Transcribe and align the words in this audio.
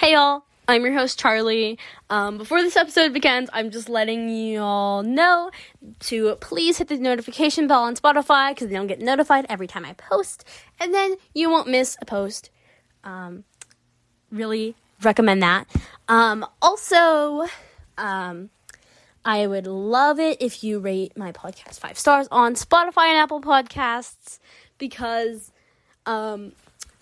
Hey 0.00 0.14
y'all, 0.14 0.44
I'm 0.66 0.82
your 0.82 0.94
host 0.94 1.18
Charlie. 1.18 1.78
Um, 2.08 2.38
before 2.38 2.62
this 2.62 2.74
episode 2.74 3.12
begins, 3.12 3.50
I'm 3.52 3.70
just 3.70 3.90
letting 3.90 4.30
you 4.30 4.60
all 4.62 5.02
know 5.02 5.50
to 6.04 6.36
please 6.36 6.78
hit 6.78 6.88
the 6.88 6.96
notification 6.96 7.66
bell 7.66 7.82
on 7.82 7.96
Spotify 7.96 8.52
because 8.52 8.72
you'll 8.72 8.86
get 8.86 9.00
notified 9.00 9.44
every 9.50 9.66
time 9.66 9.84
I 9.84 9.92
post, 9.92 10.42
and 10.80 10.94
then 10.94 11.16
you 11.34 11.50
won't 11.50 11.68
miss 11.68 11.98
a 12.00 12.06
post. 12.06 12.48
Um, 13.04 13.44
really 14.32 14.74
recommend 15.02 15.42
that. 15.42 15.68
Um, 16.08 16.46
also, 16.62 17.46
um, 17.98 18.48
I 19.22 19.46
would 19.46 19.66
love 19.66 20.18
it 20.18 20.40
if 20.40 20.64
you 20.64 20.78
rate 20.78 21.14
my 21.14 21.30
podcast 21.30 21.78
five 21.78 21.98
stars 21.98 22.26
on 22.30 22.54
Spotify 22.54 23.08
and 23.08 23.18
Apple 23.18 23.42
Podcasts 23.42 24.38
because 24.78 25.52
um, 26.06 26.52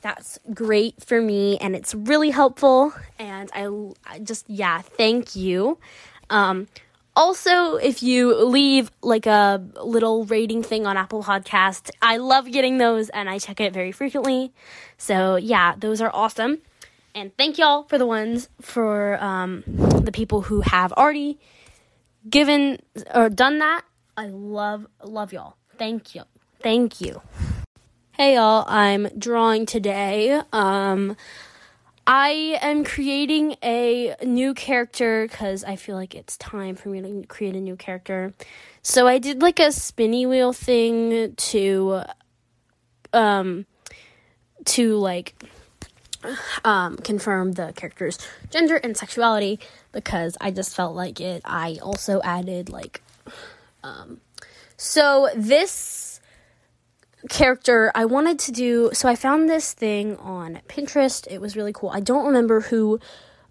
that's 0.01 0.39
great 0.55 1.03
for 1.05 1.21
me 1.21 1.59
and 1.59 1.75
it's 1.75 1.95
really 1.95 2.31
helpful 2.31 2.93
and 3.19 3.51
i, 3.55 3.69
I 4.07 4.19
just 4.21 4.49
yeah 4.49 4.81
thank 4.81 5.35
you. 5.35 5.79
Um, 6.31 6.69
also 7.17 7.77
if 7.77 8.03
you 8.03 8.45
leave 8.45 8.91
like 9.03 9.27
a 9.27 9.65
little 9.83 10.25
rating 10.27 10.63
thing 10.63 10.87
on 10.87 10.97
apple 10.97 11.23
podcast 11.23 11.91
i 12.01 12.17
love 12.17 12.51
getting 12.51 12.79
those 12.79 13.09
and 13.09 13.29
i 13.29 13.39
check 13.39 13.61
it 13.61 13.73
very 13.73 13.93
frequently. 13.93 14.53
So 14.97 15.37
yeah 15.37 15.75
those 15.77 16.01
are 16.01 16.11
awesome. 16.13 16.59
And 17.15 17.37
thank 17.37 17.59
y'all 17.59 17.83
for 17.85 17.99
the 17.99 18.07
ones 18.07 18.49
for 18.61 19.21
um, 19.23 19.65
the 19.67 20.13
people 20.13 20.43
who 20.43 20.61
have 20.61 20.93
already 20.93 21.41
given 22.29 22.79
or 23.13 23.29
done 23.29 23.59
that. 23.59 23.83
I 24.17 24.27
love 24.27 24.87
love 25.03 25.33
y'all. 25.33 25.57
Thank 25.79 26.15
you. 26.15 26.23
Thank 26.61 27.01
you 27.01 27.21
Hey 28.21 28.35
y'all, 28.35 28.65
I'm 28.67 29.07
drawing 29.17 29.65
today. 29.65 30.43
Um, 30.53 31.17
I 32.05 32.59
am 32.61 32.83
creating 32.83 33.55
a 33.63 34.17
new 34.25 34.55
character 34.55 35.29
because 35.29 35.63
I 35.63 35.77
feel 35.77 35.95
like 35.95 36.17
it's 36.17 36.37
time 36.37 36.75
for 36.75 36.89
me 36.89 37.01
to 37.01 37.25
create 37.29 37.55
a 37.55 37.61
new 37.61 37.77
character. 37.77 38.35
So 38.83 39.07
I 39.07 39.19
did 39.19 39.41
like 39.41 39.61
a 39.61 39.71
spinny 39.71 40.27
wheel 40.27 40.53
thing 40.53 41.37
to, 41.37 42.03
um, 43.13 43.67
to 44.65 44.97
like, 44.97 45.41
um, 46.65 46.97
confirm 46.97 47.53
the 47.53 47.73
character's 47.77 48.19
gender 48.51 48.79
and 48.79 48.97
sexuality 48.97 49.61
because 49.93 50.37
I 50.41 50.51
just 50.51 50.75
felt 50.75 50.97
like 50.97 51.21
it. 51.21 51.43
I 51.45 51.79
also 51.81 52.21
added 52.23 52.69
like, 52.69 53.01
um, 53.85 54.21
so 54.77 55.31
this 55.37 56.08
character 57.29 57.91
I 57.95 58.05
wanted 58.05 58.39
to 58.41 58.53
do 58.53 58.91
so 58.93 59.09
I 59.09 59.17
found 59.17 59.49
this 59.49 59.73
thing 59.73 60.17
on 60.19 60.61
Pinterest. 60.69 61.27
It 61.31 61.41
was 61.41 61.57
really 61.57 61.73
cool. 61.73 61.91
I 61.91 62.01
don't 62.01 62.27
remember 62.27 62.61
who 62.61 63.01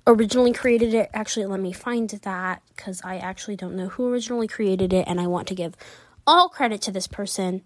originally 0.05 0.53
created 0.53 0.93
it. 0.93 1.09
Actually, 1.13 1.47
let 1.47 1.59
me 1.59 1.73
find 1.73 2.09
that 2.09 2.61
cuz 2.77 3.01
I 3.03 3.17
actually 3.17 3.55
don't 3.55 3.75
know 3.75 3.89
who 3.89 4.11
originally 4.11 4.47
created 4.47 4.93
it 4.93 5.05
and 5.07 5.19
I 5.19 5.27
want 5.27 5.47
to 5.49 5.55
give 5.55 5.75
all 6.25 6.49
credit 6.49 6.81
to 6.83 6.91
this 6.91 7.07
person 7.07 7.61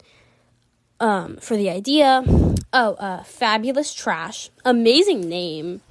um, 1.00 1.38
for 1.38 1.58
the 1.58 1.70
idea. 1.70 2.24
Oh, 2.74 2.94
uh, 2.94 3.24
Fabulous 3.24 3.94
Trash. 3.94 4.50
Amazing 4.64 5.28
name. 5.28 5.82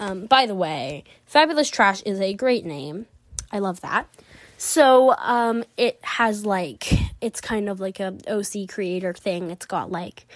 Um, 0.00 0.26
by 0.26 0.46
the 0.46 0.54
way, 0.54 1.04
Fabulous 1.26 1.68
Trash 1.70 2.02
is 2.02 2.20
a 2.20 2.34
great 2.34 2.64
name. 2.64 3.06
I 3.52 3.60
love 3.60 3.80
that. 3.82 4.08
So 4.56 5.14
um, 5.18 5.64
it 5.76 6.00
has 6.02 6.44
like 6.46 6.88
it's 7.24 7.40
kind 7.40 7.68
of 7.68 7.80
like 7.80 8.00
a 8.00 8.16
OC 8.28 8.68
creator 8.68 9.14
thing. 9.14 9.50
It's 9.50 9.66
got 9.66 9.90
like 9.90 10.26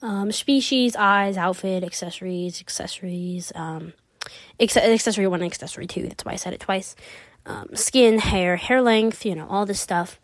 um, 0.00 0.30
species, 0.30 0.94
eyes, 0.96 1.36
outfit, 1.36 1.82
accessories, 1.82 2.60
accessories, 2.60 3.52
um, 3.54 3.92
ex- 4.60 4.76
accessory 4.76 5.26
one, 5.26 5.42
accessory 5.42 5.86
two. 5.86 6.02
That's 6.02 6.24
why 6.24 6.32
I 6.32 6.36
said 6.36 6.52
it 6.52 6.60
twice. 6.60 6.94
Um, 7.44 7.70
skin, 7.74 8.18
hair, 8.18 8.56
hair 8.56 8.80
length, 8.80 9.26
you 9.26 9.34
know, 9.34 9.46
all 9.48 9.66
this 9.66 9.80
stuff. 9.80 10.20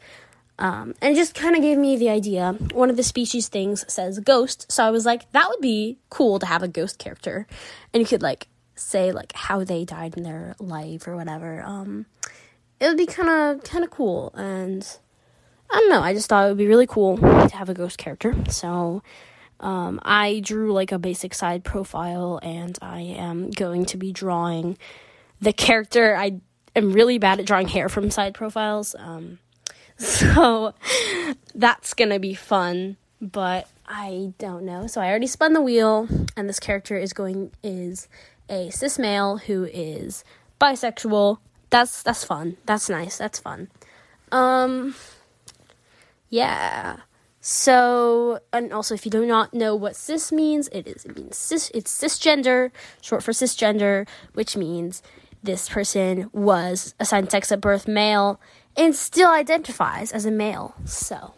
Um, 0.59 0.95
and 1.01 1.15
it 1.15 1.17
just 1.17 1.35
kind 1.35 1.57
of 1.57 1.63
gave 1.63 1.79
me 1.79 1.97
the 1.97 2.09
idea. 2.09 2.53
One 2.73 2.91
of 2.91 2.97
the 2.97 3.03
species 3.03 3.49
things 3.49 3.85
says 3.93 4.21
ghost, 4.21 4.71
so 4.71 4.85
I 4.85 4.91
was 4.91 5.05
like, 5.05 5.31
that 5.33 5.49
would 5.49 5.61
be 5.61 5.99
cool 6.11 6.39
to 6.39 6.47
have 6.47 6.63
a 6.63 6.69
ghost 6.69 6.99
character, 6.99 7.47
and 7.93 8.01
you 8.01 8.07
could 8.07 8.23
like 8.23 8.47
say 8.75 9.13
like 9.13 9.33
how 9.35 9.65
they 9.65 9.85
died 9.85 10.17
in 10.17 10.23
their 10.23 10.55
life 10.61 11.09
or 11.09 11.17
whatever. 11.17 11.63
Um, 11.63 12.07
it 12.79 12.87
would 12.87 12.97
be 12.97 13.07
kind 13.07 13.29
of 13.29 13.65
kind 13.65 13.83
of 13.83 13.91
cool 13.91 14.33
and 14.35 14.87
I 15.73 15.77
don't 15.77 15.91
know, 15.91 16.03
I 16.03 16.13
just 16.13 16.29
thought 16.29 16.47
it 16.47 16.49
would 16.49 16.59
be 16.59 16.67
really 16.67 16.87
cool 16.87 17.17
to 17.17 17.57
have 17.57 17.69
a 17.69 17.75
ghost 17.75 17.99
character. 17.99 18.35
So 18.51 19.03
um, 19.61 20.01
I 20.03 20.41
drew 20.41 20.73
like 20.73 20.93
a 20.93 20.99
basic 20.99 21.35
side 21.35 21.65
profile 21.65 22.39
and 22.43 22.79
I 22.83 23.01
am 23.01 23.51
going 23.51 23.87
to 23.87 23.97
be 23.97 24.13
drawing 24.13 24.77
the 25.41 25.53
character. 25.53 26.15
I 26.15 26.41
am 26.77 26.93
really 26.93 27.19
bad 27.19 27.41
at 27.41 27.47
drawing 27.47 27.69
hair 27.69 27.89
from 27.89 28.11
side 28.11 28.35
profiles. 28.35 28.95
Um, 28.99 29.39
so 29.97 30.75
that's 31.55 31.95
to 31.95 32.19
be 32.19 32.35
fun, 32.35 32.97
but 33.21 33.69
I 33.87 34.35
don't 34.39 34.65
know. 34.65 34.87
So 34.87 35.01
I 35.01 35.09
already 35.09 35.27
spun 35.27 35.55
the 35.55 35.63
wheel 35.63 36.07
and 36.37 36.49
this 36.49 36.61
character 36.61 36.97
is 36.97 37.13
going 37.13 37.53
is 37.63 38.09
a 38.49 38.69
cis 38.71 38.99
male 38.99 39.39
who 39.39 39.65
is 39.65 40.25
bisexual 40.61 41.39
that's 41.73 42.03
that's 42.03 42.23
fun. 42.23 42.59
That's 42.67 42.91
nice. 42.91 43.17
That's 43.17 43.39
fun. 43.39 43.69
Um 44.31 44.95
yeah. 46.33 46.97
So, 47.43 48.41
and 48.55 48.73
also, 48.73 48.95
if 48.95 49.05
you 49.05 49.11
do 49.11 49.27
not 49.27 49.53
know 49.53 49.77
what 49.77 49.97
cis 49.97 50.33
means, 50.33 50.69
it 50.69 50.87
is 50.87 51.05
it 51.05 51.15
means 51.15 51.37
cis. 51.37 51.71
It's 51.75 51.93
cisgender, 51.93 52.71
short 53.03 53.23
for 53.23 53.33
cisgender, 53.33 54.09
which 54.33 54.57
means 54.57 55.03
this 55.43 55.69
person 55.69 56.31
was 56.33 56.95
assigned 56.99 57.31
sex 57.31 57.53
at 57.53 57.61
birth 57.61 57.87
male 57.87 58.41
and 58.77 58.95
still 58.95 59.31
identifies 59.31 60.11
as 60.11 60.25
a 60.25 60.31
male. 60.31 60.75
So, 60.87 61.35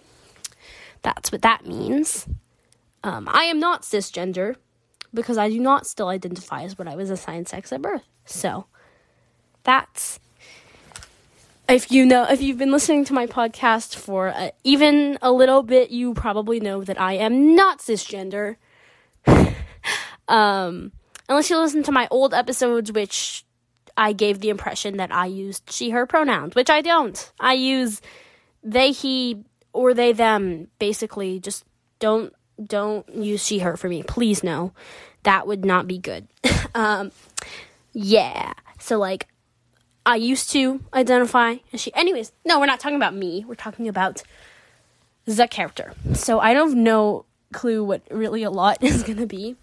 that's 1.02 1.32
what 1.32 1.42
that 1.42 1.66
means. 1.66 2.28
Um, 3.02 3.28
I 3.28 3.44
am 3.44 3.58
not 3.58 3.82
cisgender 3.82 4.54
because 5.12 5.38
I 5.38 5.48
do 5.50 5.58
not 5.58 5.88
still 5.88 6.08
identify 6.08 6.62
as 6.62 6.78
what 6.78 6.86
I 6.86 6.94
was 6.94 7.10
assigned 7.10 7.48
sex 7.48 7.72
at 7.72 7.82
birth. 7.82 8.04
So, 8.26 8.66
that's 9.64 10.20
if 11.68 11.90
you 11.90 12.04
know 12.06 12.24
if 12.24 12.40
you've 12.42 12.58
been 12.58 12.72
listening 12.72 13.04
to 13.04 13.12
my 13.12 13.26
podcast 13.26 13.96
for 13.96 14.28
uh, 14.28 14.50
even 14.64 15.18
a 15.22 15.32
little 15.32 15.62
bit 15.62 15.90
you 15.90 16.14
probably 16.14 16.60
know 16.60 16.82
that 16.82 17.00
i 17.00 17.14
am 17.14 17.54
not 17.54 17.78
cisgender. 17.78 18.56
Um, 20.26 20.92
unless 21.28 21.50
you 21.50 21.58
listen 21.58 21.82
to 21.82 21.92
my 21.92 22.08
old 22.10 22.32
episodes 22.32 22.90
which 22.90 23.44
i 23.94 24.14
gave 24.14 24.40
the 24.40 24.48
impression 24.48 24.96
that 24.96 25.12
i 25.12 25.26
used 25.26 25.70
she 25.70 25.90
her 25.90 26.06
pronouns 26.06 26.54
which 26.54 26.70
i 26.70 26.80
don't. 26.80 27.30
I 27.38 27.52
use 27.52 28.00
they 28.62 28.92
he 28.92 29.44
or 29.74 29.92
they 29.92 30.12
them. 30.12 30.68
Basically 30.78 31.38
just 31.38 31.64
don't 31.98 32.32
don't 32.64 33.06
use 33.14 33.44
she 33.44 33.58
her 33.58 33.76
for 33.76 33.88
me. 33.88 34.02
Please 34.02 34.42
no. 34.42 34.72
That 35.24 35.46
would 35.46 35.64
not 35.64 35.86
be 35.86 35.98
good. 35.98 36.26
Um, 36.76 37.12
yeah. 37.92 38.52
So 38.80 38.98
like 38.98 39.28
I 40.06 40.16
used 40.16 40.50
to 40.50 40.80
identify 40.92 41.56
as 41.72 41.80
she. 41.80 41.94
Anyways, 41.94 42.32
no, 42.44 42.60
we're 42.60 42.66
not 42.66 42.80
talking 42.80 42.96
about 42.96 43.14
me. 43.14 43.44
We're 43.46 43.54
talking 43.54 43.88
about 43.88 44.22
the 45.24 45.48
character. 45.48 45.94
So 46.12 46.40
I 46.40 46.52
don't 46.52 46.82
no 46.82 47.24
clue 47.52 47.82
what 47.82 48.02
really 48.10 48.42
a 48.42 48.50
lot 48.50 48.78
is 48.82 49.02
gonna 49.02 49.26
be. 49.26 49.56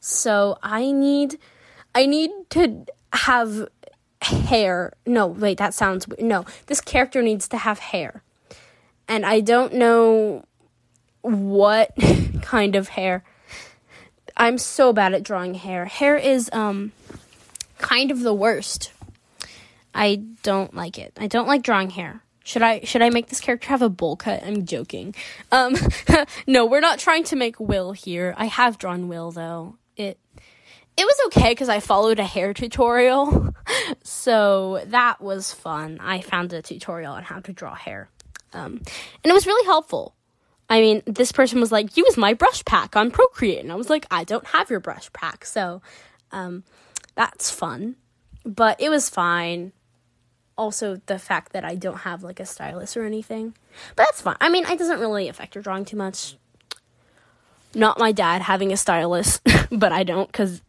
So 0.00 0.58
I 0.62 0.90
need, 0.90 1.38
I 1.94 2.06
need 2.06 2.30
to 2.50 2.86
have 3.12 3.68
hair. 4.22 4.92
No, 5.06 5.26
wait, 5.26 5.58
that 5.58 5.74
sounds 5.74 6.06
no. 6.18 6.44
This 6.66 6.80
character 6.80 7.22
needs 7.22 7.46
to 7.48 7.58
have 7.58 7.78
hair, 7.78 8.22
and 9.06 9.24
I 9.24 9.40
don't 9.40 9.74
know 9.74 10.44
what 11.22 11.92
kind 12.42 12.74
of 12.74 12.88
hair. 12.88 13.24
I'm 14.36 14.58
so 14.58 14.92
bad 14.92 15.14
at 15.14 15.22
drawing 15.22 15.54
hair. 15.54 15.86
Hair 15.86 16.16
is 16.16 16.50
um 16.52 16.92
kind 17.78 18.10
of 18.10 18.20
the 18.20 18.34
worst 18.34 18.92
I 19.96 20.16
don't 20.42 20.74
like 20.74 20.98
it. 20.98 21.12
I 21.18 21.26
don't 21.26 21.48
like 21.48 21.62
drawing 21.62 21.88
hair. 21.88 22.22
Should 22.44 22.62
I 22.62 22.80
should 22.80 23.02
I 23.02 23.10
make 23.10 23.28
this 23.28 23.40
character 23.40 23.68
have 23.70 23.82
a 23.82 23.88
bowl 23.88 24.14
cut? 24.14 24.42
I'm 24.44 24.66
joking. 24.66 25.14
Um 25.50 25.74
no, 26.46 26.66
we're 26.66 26.80
not 26.80 26.98
trying 26.98 27.24
to 27.24 27.36
make 27.36 27.58
Will 27.58 27.92
here. 27.92 28.34
I 28.36 28.44
have 28.44 28.78
drawn 28.78 29.08
Will 29.08 29.30
though. 29.32 29.78
It 29.96 30.18
it 30.96 31.04
was 31.04 31.16
okay 31.26 31.54
cuz 31.54 31.68
I 31.68 31.80
followed 31.80 32.20
a 32.20 32.24
hair 32.24 32.52
tutorial. 32.52 33.54
so 34.04 34.84
that 34.86 35.20
was 35.20 35.52
fun. 35.52 35.98
I 36.00 36.20
found 36.20 36.52
a 36.52 36.62
tutorial 36.62 37.14
on 37.14 37.24
how 37.24 37.40
to 37.40 37.52
draw 37.52 37.74
hair. 37.74 38.10
Um 38.52 38.82
and 39.24 39.30
it 39.30 39.32
was 39.32 39.46
really 39.46 39.66
helpful. 39.66 40.14
I 40.68 40.80
mean, 40.80 41.02
this 41.06 41.32
person 41.32 41.60
was 41.60 41.72
like, 41.72 41.96
"Use 41.96 42.16
my 42.16 42.34
brush 42.34 42.64
pack 42.64 42.96
on 42.96 43.12
Procreate." 43.12 43.60
And 43.60 43.72
I 43.72 43.76
was 43.76 43.88
like, 43.88 44.04
"I 44.10 44.24
don't 44.24 44.46
have 44.48 44.68
your 44.68 44.80
brush 44.80 45.10
pack." 45.12 45.44
So 45.46 45.80
um 46.32 46.64
that's 47.14 47.50
fun. 47.50 47.96
But 48.44 48.80
it 48.80 48.90
was 48.90 49.08
fine 49.08 49.72
also 50.56 51.00
the 51.06 51.18
fact 51.18 51.52
that 51.52 51.64
I 51.64 51.74
don't 51.74 51.98
have 51.98 52.22
like 52.22 52.40
a 52.40 52.46
stylus 52.46 52.96
or 52.96 53.04
anything. 53.04 53.54
But 53.94 54.06
that's 54.06 54.20
fine. 54.20 54.36
I 54.40 54.48
mean, 54.48 54.64
it 54.66 54.78
doesn't 54.78 55.00
really 55.00 55.28
affect 55.28 55.54
your 55.54 55.62
drawing 55.62 55.84
too 55.84 55.96
much. 55.96 56.36
Not 57.74 57.98
my 57.98 58.12
dad 58.12 58.42
having 58.42 58.72
a 58.72 58.76
stylus, 58.76 59.40
but 59.70 59.92
I 59.92 60.02
don't 60.02 60.26
because 60.26 60.62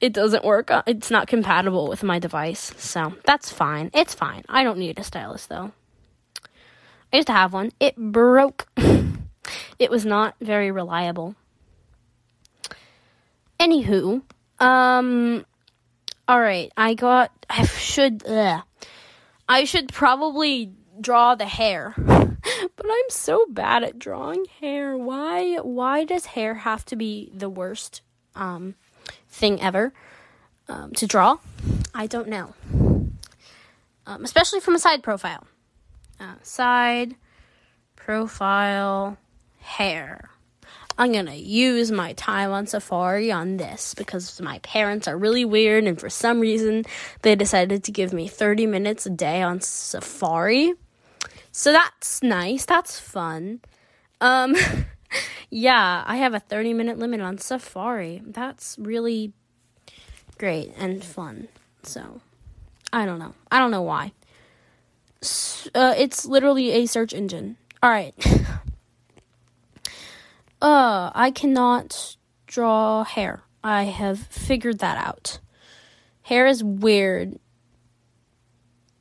it 0.00 0.12
doesn't 0.12 0.44
work. 0.44 0.70
It's 0.86 1.10
not 1.10 1.26
compatible 1.26 1.88
with 1.88 2.02
my 2.02 2.18
device. 2.18 2.72
So 2.76 3.14
that's 3.24 3.50
fine. 3.50 3.90
It's 3.94 4.14
fine. 4.14 4.44
I 4.48 4.62
don't 4.64 4.78
need 4.78 4.98
a 4.98 5.04
stylus 5.04 5.46
though. 5.46 5.72
I 7.12 7.16
used 7.16 7.28
to 7.28 7.32
have 7.32 7.52
one. 7.52 7.72
It 7.80 7.96
broke. 7.96 8.66
it 9.78 9.90
was 9.90 10.04
not 10.04 10.34
very 10.40 10.70
reliable. 10.70 11.34
Anywho, 13.60 14.22
um, 14.58 15.46
all 16.28 16.40
right. 16.40 16.72
I 16.76 16.94
got. 16.94 17.30
I 17.48 17.64
should. 17.66 18.26
Ugh. 18.26 18.62
I 19.48 19.64
should 19.64 19.92
probably 19.92 20.72
draw 21.00 21.34
the 21.34 21.46
hair. 21.46 21.94
but 21.96 22.86
I'm 22.86 23.10
so 23.10 23.46
bad 23.48 23.82
at 23.84 23.98
drawing 23.98 24.46
hair. 24.60 24.96
Why 24.96 25.56
why 25.56 26.04
does 26.04 26.26
hair 26.26 26.54
have 26.54 26.84
to 26.86 26.96
be 26.96 27.30
the 27.34 27.48
worst 27.48 28.02
um 28.34 28.74
thing 29.28 29.60
ever 29.60 29.92
um, 30.68 30.92
to 30.92 31.06
draw? 31.06 31.38
I 31.94 32.06
don't 32.06 32.28
know. 32.28 32.54
Um, 34.06 34.24
especially 34.24 34.60
from 34.60 34.74
a 34.74 34.78
side 34.78 35.02
profile. 35.02 35.46
Uh, 36.20 36.34
side 36.42 37.16
profile 37.96 39.18
hair. 39.60 40.30
I'm 40.96 41.12
gonna 41.12 41.34
use 41.34 41.90
my 41.90 42.12
time 42.12 42.52
on 42.52 42.66
Safari 42.66 43.32
on 43.32 43.56
this 43.56 43.94
because 43.94 44.40
my 44.40 44.58
parents 44.60 45.08
are 45.08 45.18
really 45.18 45.44
weird 45.44 45.84
and 45.84 45.98
for 45.98 46.08
some 46.08 46.40
reason 46.40 46.84
they 47.22 47.34
decided 47.34 47.82
to 47.84 47.92
give 47.92 48.12
me 48.12 48.28
30 48.28 48.66
minutes 48.66 49.06
a 49.06 49.10
day 49.10 49.42
on 49.42 49.60
Safari. 49.60 50.74
So 51.50 51.72
that's 51.72 52.22
nice. 52.22 52.64
That's 52.64 52.98
fun. 52.98 53.60
Um 54.20 54.54
yeah, 55.50 56.04
I 56.06 56.16
have 56.16 56.34
a 56.34 56.40
30 56.40 56.74
minute 56.74 56.98
limit 56.98 57.20
on 57.20 57.38
Safari. 57.38 58.22
That's 58.24 58.76
really 58.78 59.32
great 60.38 60.72
and 60.76 61.02
fun. 61.02 61.48
So 61.82 62.20
I 62.92 63.04
don't 63.04 63.18
know. 63.18 63.34
I 63.50 63.58
don't 63.58 63.72
know 63.72 63.82
why. 63.82 64.12
Uh, 65.74 65.94
it's 65.96 66.26
literally 66.26 66.70
a 66.70 66.86
search 66.86 67.12
engine. 67.12 67.56
All 67.82 67.90
right. 67.90 68.14
Uh, 70.64 71.12
I 71.14 71.30
cannot 71.30 72.16
draw 72.46 73.04
hair. 73.04 73.42
I 73.62 73.82
have 73.82 74.18
figured 74.18 74.78
that 74.78 74.96
out. 74.96 75.38
Hair 76.22 76.46
is 76.46 76.64
weird. 76.64 77.38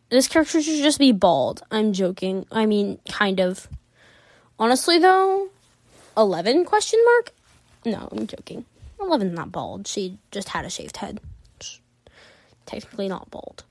This 0.10 0.27
character 0.27 0.62
should 0.62 0.83
just 0.83 1.00
be 1.00 1.13
bald. 1.13 1.63
I'm 1.71 1.94
joking. 1.94 2.45
I 2.51 2.65
mean, 2.65 3.00
kind 3.10 3.39
of. 3.39 3.69
Honestly, 4.60 5.00
though, 5.00 5.48
11 6.18 6.65
question 6.65 7.00
mark? 7.06 7.31
No, 7.86 8.10
I'm 8.12 8.27
joking. 8.27 8.65
11's 9.00 9.33
not 9.33 9.54
bald. 9.54 9.88
She 9.88 10.18
just 10.31 10.50
had 10.50 10.65
a 10.65 10.69
shaved 10.69 10.98
head. 10.98 11.21
technically 12.65 13.07
not 13.07 13.31
bald. 13.31 13.63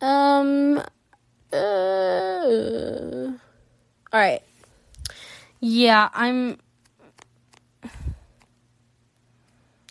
Um. 0.00 0.82
Uh, 1.52 3.32
all 4.12 4.20
right. 4.20 4.42
Yeah, 5.60 6.08
I'm. 6.14 6.58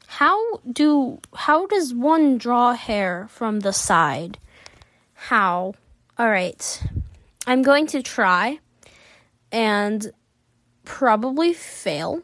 How 0.07 0.57
do 0.69 1.19
how 1.33 1.67
does 1.67 1.93
one 1.93 2.39
draw 2.39 2.73
hair 2.73 3.27
from 3.29 3.59
the 3.59 3.71
side? 3.71 4.39
How? 5.13 5.75
All 6.17 6.29
right. 6.29 6.83
I'm 7.45 7.61
going 7.61 7.85
to 7.87 8.01
try 8.01 8.59
and 9.51 10.11
probably 10.83 11.53
fail. 11.53 12.23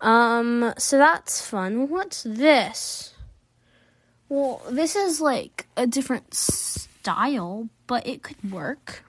Um 0.00 0.72
so 0.78 0.98
that's 0.98 1.44
fun. 1.44 1.90
What's 1.90 2.22
this? 2.22 3.12
Well, 4.28 4.62
this 4.70 4.94
is 4.96 5.20
like 5.20 5.66
a 5.76 5.86
different 5.86 6.32
style, 6.32 7.68
but 7.86 8.06
it 8.06 8.22
could 8.22 8.52
work. 8.52 9.04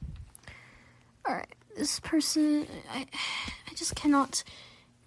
All 1.25 1.35
right 1.35 1.57
this 1.77 1.99
person 1.99 2.67
I 2.91 3.05
I 3.69 3.73
just 3.75 3.95
cannot 3.95 4.43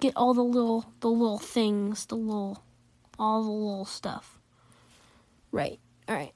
get 0.00 0.14
all 0.16 0.32
the 0.34 0.44
little 0.44 0.92
the 1.00 1.08
little 1.08 1.38
things, 1.38 2.06
the 2.06 2.14
little 2.14 2.62
all 3.18 3.42
the 3.42 3.50
little 3.50 3.84
stuff. 3.84 4.38
Right. 5.52 5.78
All 6.08 6.14
right. 6.16 6.32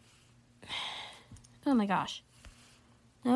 Oh 1.67 1.73
my 1.73 1.87
gosh. 1.87 2.23
No. 3.25 3.35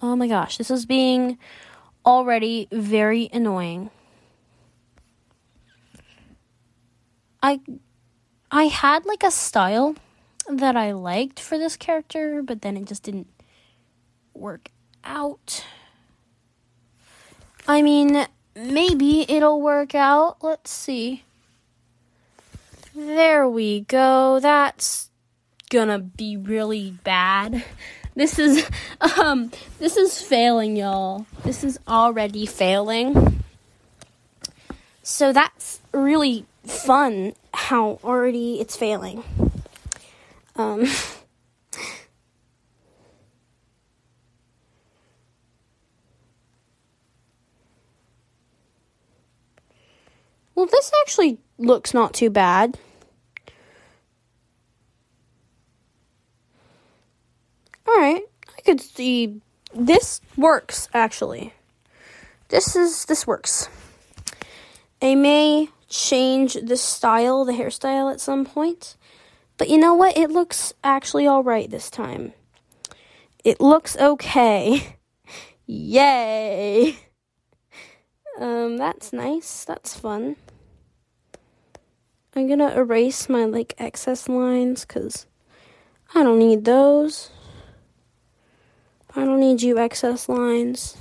Oh 0.00 0.16
my 0.16 0.26
gosh, 0.26 0.56
this 0.56 0.70
is 0.70 0.86
being 0.86 1.36
already 2.06 2.66
very 2.72 3.28
annoying. 3.30 3.90
I 7.42 7.60
I 8.50 8.68
had 8.68 9.04
like 9.04 9.22
a 9.22 9.30
style 9.30 9.96
that 10.48 10.76
I 10.76 10.92
liked 10.92 11.40
for 11.40 11.58
this 11.58 11.76
character, 11.76 12.42
but 12.42 12.62
then 12.62 12.78
it 12.78 12.86
just 12.86 13.02
didn't 13.02 13.28
work 14.38 14.70
out. 15.04 15.64
I 17.68 17.82
mean, 17.82 18.26
maybe 18.54 19.24
it'll 19.28 19.60
work 19.60 19.94
out. 19.94 20.36
Let's 20.42 20.70
see. 20.70 21.24
There 22.94 23.48
we 23.48 23.80
go. 23.80 24.40
That's 24.40 25.10
gonna 25.70 25.98
be 25.98 26.36
really 26.36 26.92
bad. 27.04 27.64
This 28.16 28.38
is 28.38 28.66
um 29.18 29.52
this 29.78 29.98
is 29.98 30.22
failing, 30.22 30.74
y'all. 30.74 31.26
This 31.44 31.62
is 31.62 31.78
already 31.86 32.46
failing. 32.46 33.44
So 35.02 35.34
that's 35.34 35.80
really 35.92 36.46
fun 36.64 37.34
how 37.52 38.00
already 38.02 38.58
it's 38.58 38.74
failing. 38.74 39.22
Um 40.56 40.86
Well, 50.56 50.66
this 50.66 50.90
actually 51.02 51.38
looks 51.58 51.92
not 51.92 52.14
too 52.14 52.30
bad. 52.30 52.78
Alright, 57.86 58.22
I 58.56 58.60
could 58.62 58.80
see 58.80 59.42
this 59.74 60.22
works 60.36 60.88
actually. 60.94 61.52
This 62.48 62.74
is 62.74 63.04
this 63.04 63.26
works. 63.26 63.68
I 65.02 65.14
may 65.14 65.68
change 65.88 66.54
the 66.54 66.76
style, 66.78 67.44
the 67.44 67.52
hairstyle 67.52 68.10
at 68.10 68.20
some 68.20 68.46
point. 68.46 68.96
But 69.58 69.68
you 69.68 69.76
know 69.76 69.94
what? 69.94 70.16
It 70.16 70.30
looks 70.30 70.72
actually 70.82 71.28
alright 71.28 71.70
this 71.70 71.90
time. 71.90 72.32
It 73.44 73.60
looks 73.60 73.96
okay. 73.98 74.96
Yay! 75.66 76.96
Um, 78.38 78.76
that's 78.76 79.14
nice. 79.14 79.64
That's 79.64 79.98
fun. 79.98 80.36
I'm 82.36 82.46
gonna 82.48 82.76
erase 82.76 83.30
my 83.30 83.46
like 83.46 83.72
excess 83.78 84.28
lines 84.28 84.84
because 84.84 85.24
I 86.14 86.22
don't 86.22 86.38
need 86.38 86.66
those. 86.66 87.30
I 89.14 89.24
don't 89.24 89.40
need 89.40 89.62
you 89.62 89.78
excess 89.78 90.28
lines. 90.28 90.98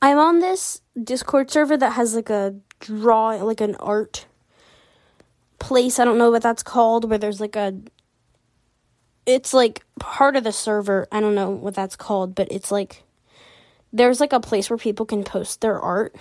I'm 0.00 0.16
on 0.16 0.38
this 0.38 0.80
Discord 1.02 1.50
server 1.50 1.76
that 1.76 1.94
has 1.94 2.14
like 2.14 2.30
a 2.30 2.54
draw, 2.78 3.30
like 3.30 3.60
an 3.60 3.74
art 3.76 4.26
place. 5.58 5.98
I 5.98 6.04
don't 6.04 6.18
know 6.18 6.30
what 6.30 6.42
that's 6.42 6.62
called, 6.62 7.10
where 7.10 7.18
there's 7.18 7.40
like 7.40 7.56
a. 7.56 7.74
It's 9.26 9.52
like 9.52 9.84
part 9.98 10.36
of 10.36 10.44
the 10.44 10.52
server. 10.52 11.08
I 11.10 11.20
don't 11.20 11.34
know 11.34 11.50
what 11.50 11.74
that's 11.74 11.96
called, 11.96 12.36
but 12.36 12.46
it's 12.52 12.70
like 12.70 13.02
there's 13.92 14.20
like 14.20 14.32
a 14.32 14.40
place 14.40 14.70
where 14.70 14.78
people 14.78 15.06
can 15.06 15.22
post 15.22 15.60
their 15.60 15.78
art 15.78 16.16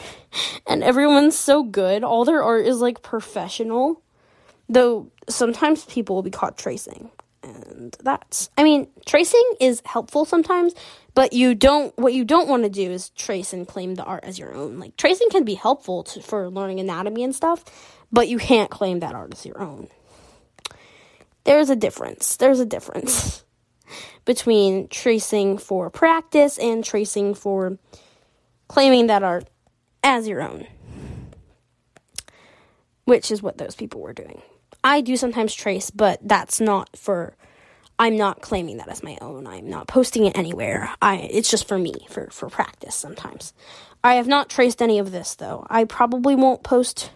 and 0.67 0.83
everyone's 0.83 1.37
so 1.37 1.63
good. 1.63 2.03
All 2.03 2.25
their 2.25 2.43
art 2.43 2.65
is 2.65 2.79
like 2.79 3.01
professional. 3.01 4.01
Though 4.67 5.11
sometimes 5.29 5.85
people 5.85 6.15
will 6.15 6.23
be 6.23 6.31
caught 6.31 6.57
tracing. 6.57 7.11
And 7.43 7.95
that's 8.03 8.49
I 8.57 8.63
mean, 8.63 8.87
tracing 9.05 9.43
is 9.59 9.81
helpful 9.85 10.25
sometimes, 10.25 10.73
but 11.15 11.33
you 11.33 11.55
don't 11.55 11.97
what 11.97 12.13
you 12.13 12.23
don't 12.23 12.47
want 12.47 12.63
to 12.63 12.69
do 12.69 12.91
is 12.91 13.09
trace 13.09 13.53
and 13.53 13.67
claim 13.67 13.95
the 13.95 14.03
art 14.03 14.23
as 14.23 14.37
your 14.37 14.53
own. 14.53 14.79
Like 14.79 14.95
tracing 14.97 15.29
can 15.29 15.43
be 15.43 15.55
helpful 15.55 16.03
to, 16.03 16.21
for 16.21 16.49
learning 16.49 16.79
anatomy 16.79 17.23
and 17.23 17.35
stuff, 17.35 17.63
but 18.11 18.27
you 18.27 18.37
can't 18.37 18.69
claim 18.69 18.99
that 18.99 19.15
art 19.15 19.33
as 19.33 19.45
your 19.45 19.61
own. 19.61 19.87
There's 21.43 21.69
a 21.69 21.75
difference. 21.75 22.35
There's 22.37 22.59
a 22.59 22.65
difference. 22.65 23.43
between 24.25 24.87
tracing 24.87 25.57
for 25.57 25.89
practice 25.89 26.57
and 26.57 26.83
tracing 26.83 27.33
for 27.33 27.77
claiming 28.67 29.07
that 29.07 29.23
art 29.23 29.49
as 30.03 30.27
your 30.27 30.41
own, 30.41 30.67
which 33.05 33.31
is 33.31 33.41
what 33.41 33.57
those 33.57 33.75
people 33.75 34.01
were 34.01 34.13
doing. 34.13 34.41
I 34.83 35.01
do 35.01 35.15
sometimes 35.17 35.53
trace, 35.53 35.91
but 35.91 36.19
that's 36.21 36.59
not 36.59 36.89
for. 36.95 37.35
I'm 37.99 38.17
not 38.17 38.41
claiming 38.41 38.77
that 38.77 38.87
as 38.87 39.03
my 39.03 39.17
own. 39.21 39.45
I'm 39.45 39.69
not 39.69 39.87
posting 39.87 40.25
it 40.25 40.35
anywhere. 40.35 40.89
I 41.01 41.17
it's 41.17 41.51
just 41.51 41.67
for 41.67 41.77
me, 41.77 41.93
for 42.09 42.29
for 42.31 42.49
practice 42.49 42.95
sometimes. 42.95 43.53
I 44.03 44.15
have 44.15 44.27
not 44.27 44.49
traced 44.49 44.81
any 44.81 44.97
of 44.97 45.11
this 45.11 45.35
though. 45.35 45.67
I 45.69 45.83
probably 45.83 46.33
won't 46.33 46.63
post 46.63 47.11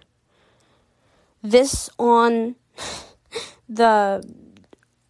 this 1.41 1.89
on 1.97 2.55
the 3.69 4.23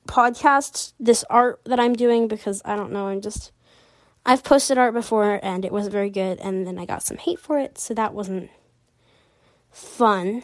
podcast, 0.08 0.94
this 1.00 1.24
art 1.30 1.62
that 1.66 1.80
I'm 1.80 1.94
doing 1.94 2.28
because 2.28 2.62
I 2.66 2.76
don't 2.76 2.92
know, 2.92 3.08
I'm 3.08 3.22
just 3.22 3.52
I've 4.26 4.44
posted 4.44 4.78
art 4.78 4.94
before 4.94 5.40
and 5.44 5.64
it 5.66 5.72
wasn't 5.72 5.94
very 5.94 6.10
good 6.10 6.40
and 6.40 6.66
then 6.66 6.78
I 6.78 6.86
got 6.86 7.04
some 7.04 7.18
hate 7.18 7.40
for 7.40 7.60
it, 7.60 7.78
so 7.78 7.94
that 7.94 8.14
wasn't 8.14 8.50
fun. 9.72 10.44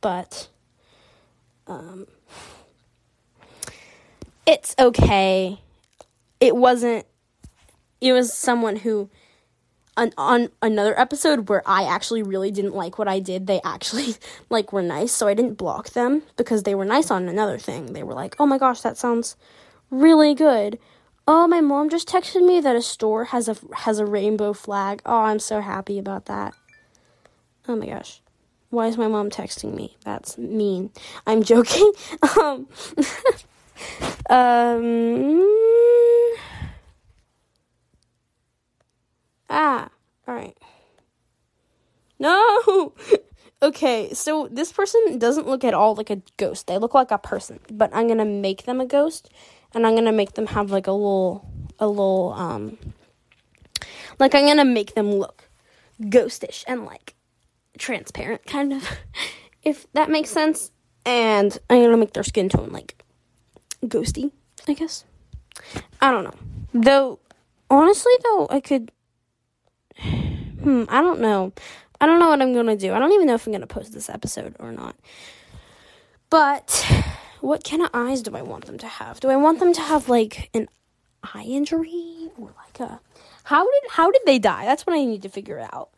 But 0.00 0.48
um 1.66 2.06
it's 4.46 4.74
okay. 4.78 5.60
It 6.40 6.56
wasn't 6.56 7.06
it 8.00 8.12
was 8.12 8.32
someone 8.32 8.76
who 8.76 9.10
on, 9.98 10.12
on 10.16 10.48
another 10.62 10.98
episode 10.98 11.48
where 11.48 11.62
I 11.66 11.84
actually 11.84 12.22
really 12.22 12.50
didn't 12.50 12.74
like 12.74 12.98
what 12.98 13.08
I 13.08 13.18
did, 13.18 13.46
they 13.46 13.60
actually 13.64 14.16
like 14.50 14.72
were 14.72 14.82
nice, 14.82 15.12
so 15.12 15.28
I 15.28 15.34
didn't 15.34 15.54
block 15.54 15.90
them 15.90 16.22
because 16.36 16.62
they 16.62 16.74
were 16.74 16.84
nice 16.84 17.10
on 17.10 17.28
another 17.28 17.58
thing. 17.58 17.92
They 17.92 18.02
were 18.02 18.14
like, 18.14 18.36
"Oh 18.38 18.46
my 18.46 18.58
gosh, 18.58 18.80
that 18.82 18.96
sounds 18.96 19.36
really 19.90 20.34
good." 20.34 20.78
Oh, 21.26 21.46
my 21.46 21.60
mom 21.60 21.90
just 21.90 22.08
texted 22.08 22.46
me 22.46 22.58
that 22.60 22.74
a 22.74 22.80
store 22.80 23.26
has 23.26 23.48
a 23.48 23.56
has 23.74 23.98
a 23.98 24.06
rainbow 24.06 24.54
flag. 24.54 25.02
Oh, 25.04 25.22
I'm 25.24 25.38
so 25.38 25.60
happy 25.60 25.98
about 25.98 26.24
that. 26.26 26.54
Oh 27.66 27.76
my 27.76 27.86
gosh. 27.86 28.22
Why 28.70 28.86
is 28.86 28.96
my 28.96 29.08
mom 29.08 29.30
texting 29.30 29.74
me? 29.74 29.96
That's 30.04 30.38
mean. 30.38 30.90
I'm 31.26 31.42
joking. 31.42 31.92
um 32.40 32.68
um 34.30 35.42
Ah, 39.48 39.88
all 40.26 40.34
right. 40.34 40.56
No. 42.18 42.94
okay, 43.62 44.12
so 44.12 44.48
this 44.50 44.72
person 44.72 45.18
doesn't 45.18 45.46
look 45.46 45.64
at 45.64 45.74
all 45.74 45.94
like 45.94 46.10
a 46.10 46.22
ghost. 46.36 46.66
They 46.66 46.78
look 46.78 46.94
like 46.94 47.10
a 47.10 47.18
person, 47.18 47.60
but 47.70 47.90
I'm 47.94 48.08
to 48.08 48.24
make 48.24 48.64
them 48.64 48.80
a 48.80 48.86
ghost 48.86 49.30
and 49.74 49.86
I'm 49.86 49.96
to 49.96 50.12
make 50.12 50.34
them 50.34 50.46
have 50.48 50.70
like 50.70 50.86
a 50.86 50.92
little 50.92 51.46
a 51.78 51.86
little 51.86 52.34
um 52.36 52.78
like 54.18 54.34
I'm 54.34 54.56
to 54.56 54.64
make 54.64 54.94
them 54.94 55.12
look 55.12 55.48
ghostish 56.00 56.64
and 56.66 56.84
like 56.84 57.14
transparent 57.78 58.44
kind 58.46 58.72
of 58.72 58.88
if 59.62 59.90
that 59.92 60.10
makes 60.10 60.30
sense. 60.30 60.70
And 61.04 61.56
I'm 61.70 61.82
to 61.82 61.96
make 61.96 62.12
their 62.12 62.22
skin 62.22 62.50
tone 62.50 62.70
like 62.70 63.02
ghosty, 63.84 64.30
I 64.66 64.74
guess. 64.74 65.04
I 66.02 66.10
don't 66.10 66.24
know. 66.24 66.34
Though 66.74 67.18
honestly 67.70 68.12
though, 68.24 68.46
I 68.50 68.60
could 68.60 68.90
hmm, 70.00 70.84
I 70.88 71.00
don't 71.00 71.20
know. 71.20 71.52
I 72.00 72.06
don't 72.06 72.20
know 72.20 72.28
what 72.28 72.40
I'm 72.40 72.54
gonna 72.54 72.76
do. 72.76 72.92
I 72.92 72.98
don't 72.98 73.12
even 73.12 73.26
know 73.26 73.34
if 73.34 73.46
I'm 73.46 73.52
gonna 73.52 73.66
post 73.66 73.92
this 73.92 74.08
episode 74.08 74.54
or 74.58 74.72
not. 74.72 74.96
But 76.30 76.86
what 77.40 77.64
kind 77.64 77.82
of 77.82 77.90
eyes 77.94 78.22
do 78.22 78.36
I 78.36 78.42
want 78.42 78.66
them 78.66 78.78
to 78.78 78.86
have? 78.86 79.20
Do 79.20 79.30
I 79.30 79.36
want 79.36 79.60
them 79.60 79.72
to 79.72 79.80
have 79.80 80.08
like 80.08 80.50
an 80.54 80.68
eye 81.22 81.44
injury 81.44 82.30
or 82.38 82.50
like 82.56 82.80
a 82.80 83.00
how 83.44 83.64
did 83.64 83.90
how 83.90 84.10
did 84.10 84.22
they 84.26 84.38
die? 84.38 84.64
That's 84.64 84.86
what 84.86 84.94
I 84.94 85.04
need 85.04 85.22
to 85.22 85.28
figure 85.28 85.58
out. 85.72 85.90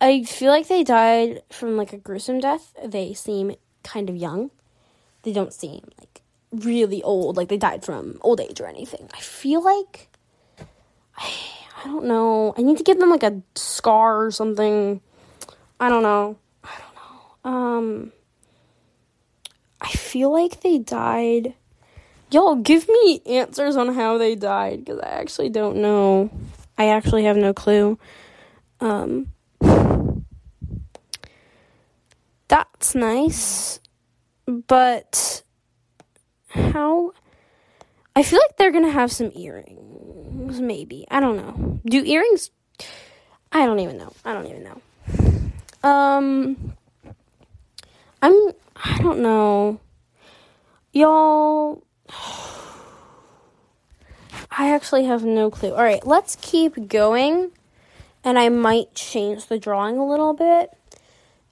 I 0.00 0.22
feel 0.22 0.50
like 0.50 0.68
they 0.68 0.82
died 0.82 1.42
from 1.50 1.76
like 1.76 1.92
a 1.92 1.98
gruesome 1.98 2.40
death. 2.40 2.72
They 2.84 3.12
seem 3.12 3.54
kind 3.82 4.08
of 4.08 4.16
young. 4.16 4.50
They 5.22 5.32
don't 5.32 5.52
seem 5.52 5.90
like 5.98 6.22
really 6.52 7.02
old, 7.02 7.36
like 7.36 7.48
they 7.48 7.58
died 7.58 7.84
from 7.84 8.18
old 8.22 8.40
age 8.40 8.60
or 8.60 8.66
anything. 8.66 9.10
I 9.12 9.20
feel 9.20 9.62
like 9.62 10.08
I, 11.16 11.30
I 11.82 11.84
don't 11.84 12.04
know. 12.04 12.52
I 12.58 12.62
need 12.62 12.76
to 12.76 12.84
give 12.84 12.98
them 12.98 13.08
like 13.08 13.22
a 13.22 13.40
scar 13.54 14.24
or 14.26 14.30
something. 14.30 15.00
I 15.78 15.88
don't 15.88 16.02
know. 16.02 16.36
I 16.62 16.74
don't 16.78 16.94
know. 16.94 17.50
Um 17.50 18.12
I 19.80 19.88
feel 19.88 20.30
like 20.30 20.60
they 20.60 20.78
died. 20.78 21.54
Y'all 22.30 22.56
give 22.56 22.86
me 22.86 23.22
answers 23.24 23.76
on 23.76 23.94
how 23.94 24.18
they 24.18 24.34
died 24.34 24.84
cuz 24.84 24.98
I 24.98 25.08
actually 25.08 25.48
don't 25.48 25.76
know. 25.76 26.28
I 26.76 26.88
actually 26.88 27.24
have 27.24 27.38
no 27.38 27.54
clue. 27.54 27.98
Um 28.80 29.32
That's 32.48 32.94
nice. 32.94 33.80
But 34.44 35.44
how 36.48 37.12
I 38.16 38.22
feel 38.22 38.38
like 38.38 38.56
they're 38.56 38.72
to 38.72 38.90
have 38.90 39.12
some 39.12 39.30
earrings 39.34 40.60
maybe. 40.60 41.06
I 41.10 41.20
don't 41.20 41.36
know. 41.36 41.80
Do 41.84 42.04
earrings? 42.04 42.50
I 43.52 43.66
don't 43.66 43.80
even 43.80 43.98
know. 43.98 44.12
I 44.24 44.32
don't 44.32 44.46
even 44.46 44.64
know. 44.64 45.88
Um, 45.88 46.74
I'm. 48.22 48.34
I 48.76 48.98
don't 48.98 49.20
know. 49.20 49.80
Y'all. 50.92 51.82
I 54.50 54.74
actually 54.74 55.04
have 55.04 55.24
no 55.24 55.50
clue. 55.50 55.72
All 55.72 55.82
right, 55.82 56.04
let's 56.06 56.36
keep 56.40 56.88
going. 56.88 57.52
And 58.22 58.38
I 58.38 58.50
might 58.50 58.94
change 58.94 59.46
the 59.46 59.58
drawing 59.58 59.96
a 59.96 60.06
little 60.06 60.34
bit. 60.34 60.70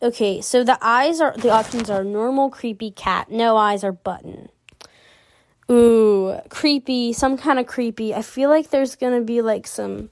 Okay, 0.02 0.40
so 0.40 0.62
the 0.62 0.78
eyes 0.82 1.20
are 1.20 1.34
the 1.36 1.50
options 1.50 1.88
are 1.90 2.04
normal, 2.04 2.50
creepy, 2.50 2.90
cat, 2.90 3.30
no 3.30 3.56
eyes, 3.56 3.82
or 3.82 3.92
button. 3.92 4.50
Ooh, 5.70 6.40
creepy, 6.48 7.12
some 7.12 7.36
kind 7.36 7.58
of 7.58 7.66
creepy. 7.66 8.14
I 8.14 8.22
feel 8.22 8.48
like 8.48 8.70
there's 8.70 8.96
gonna 8.96 9.20
be 9.20 9.42
like 9.42 9.66
some. 9.66 10.10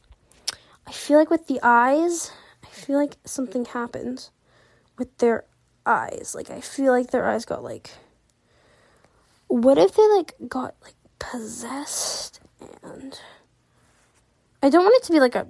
I 0.86 0.92
feel 0.92 1.18
like 1.18 1.30
with 1.30 1.46
the 1.46 1.60
eyes, 1.62 2.30
I 2.62 2.68
feel 2.68 2.98
like 2.98 3.16
something 3.24 3.64
happened 3.64 4.28
with 4.98 5.16
their 5.18 5.44
eyes. 5.86 6.34
Like, 6.34 6.50
I 6.50 6.60
feel 6.60 6.92
like 6.92 7.10
their 7.10 7.26
eyes 7.26 7.46
got 7.46 7.64
like. 7.64 7.90
What 9.48 9.78
if 9.78 9.94
they 9.94 10.06
like 10.08 10.34
got 10.48 10.74
like 10.82 10.96
possessed 11.18 12.40
and. 12.82 13.18
I 14.62 14.68
don't 14.68 14.84
want 14.84 14.96
it 15.02 15.06
to 15.06 15.12
be 15.12 15.20
like 15.20 15.34
a. 15.34 15.46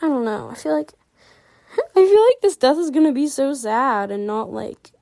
I 0.00 0.08
don't 0.08 0.24
know. 0.24 0.48
I 0.50 0.54
feel 0.54 0.74
like. 0.74 0.94
I 1.76 2.06
feel 2.06 2.24
like 2.24 2.40
this 2.40 2.56
death 2.56 2.78
is 2.78 2.90
gonna 2.90 3.12
be 3.12 3.26
so 3.26 3.52
sad 3.52 4.10
and 4.10 4.26
not 4.26 4.50
like 4.50 4.92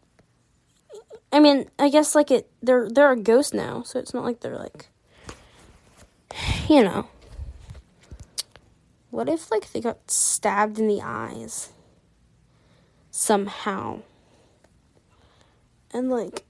I 1.31 1.41
mean, 1.41 1.69
I 1.79 1.91
guess 1.91 2.15
like 2.15 2.31
it 2.31 2.51
they're 2.63 2.89
they're 2.89 3.13
a 3.13 3.17
ghost 3.17 3.53
now, 3.53 3.83
so 3.83 3.99
it's 3.99 4.15
not 4.15 4.25
like 4.25 4.41
they're 4.41 4.59
like 4.59 4.89
you 6.69 6.83
know. 6.83 7.09
What 9.11 9.29
if 9.29 9.51
like 9.51 9.73
they 9.73 9.81
got 9.81 10.11
stabbed 10.11 10.79
in 10.79 10.89
the 10.89 11.03
eyes 11.03 11.71
somehow? 13.11 14.03
And 15.93 16.11
like 16.11 16.45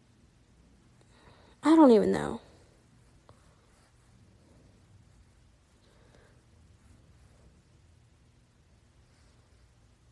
I 1.63 1.75
don't 1.75 1.91
even 1.91 2.13
know. 2.13 2.41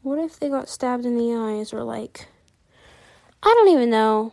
What 0.03 0.21
if 0.21 0.39
they 0.39 0.49
got 0.49 0.69
stabbed 0.69 1.05
in 1.05 1.19
the 1.19 1.35
eyes 1.35 1.73
or 1.73 1.83
like 1.83 2.29
I 3.43 3.49
don't 3.49 3.69
even 3.69 3.91
know. 3.91 4.33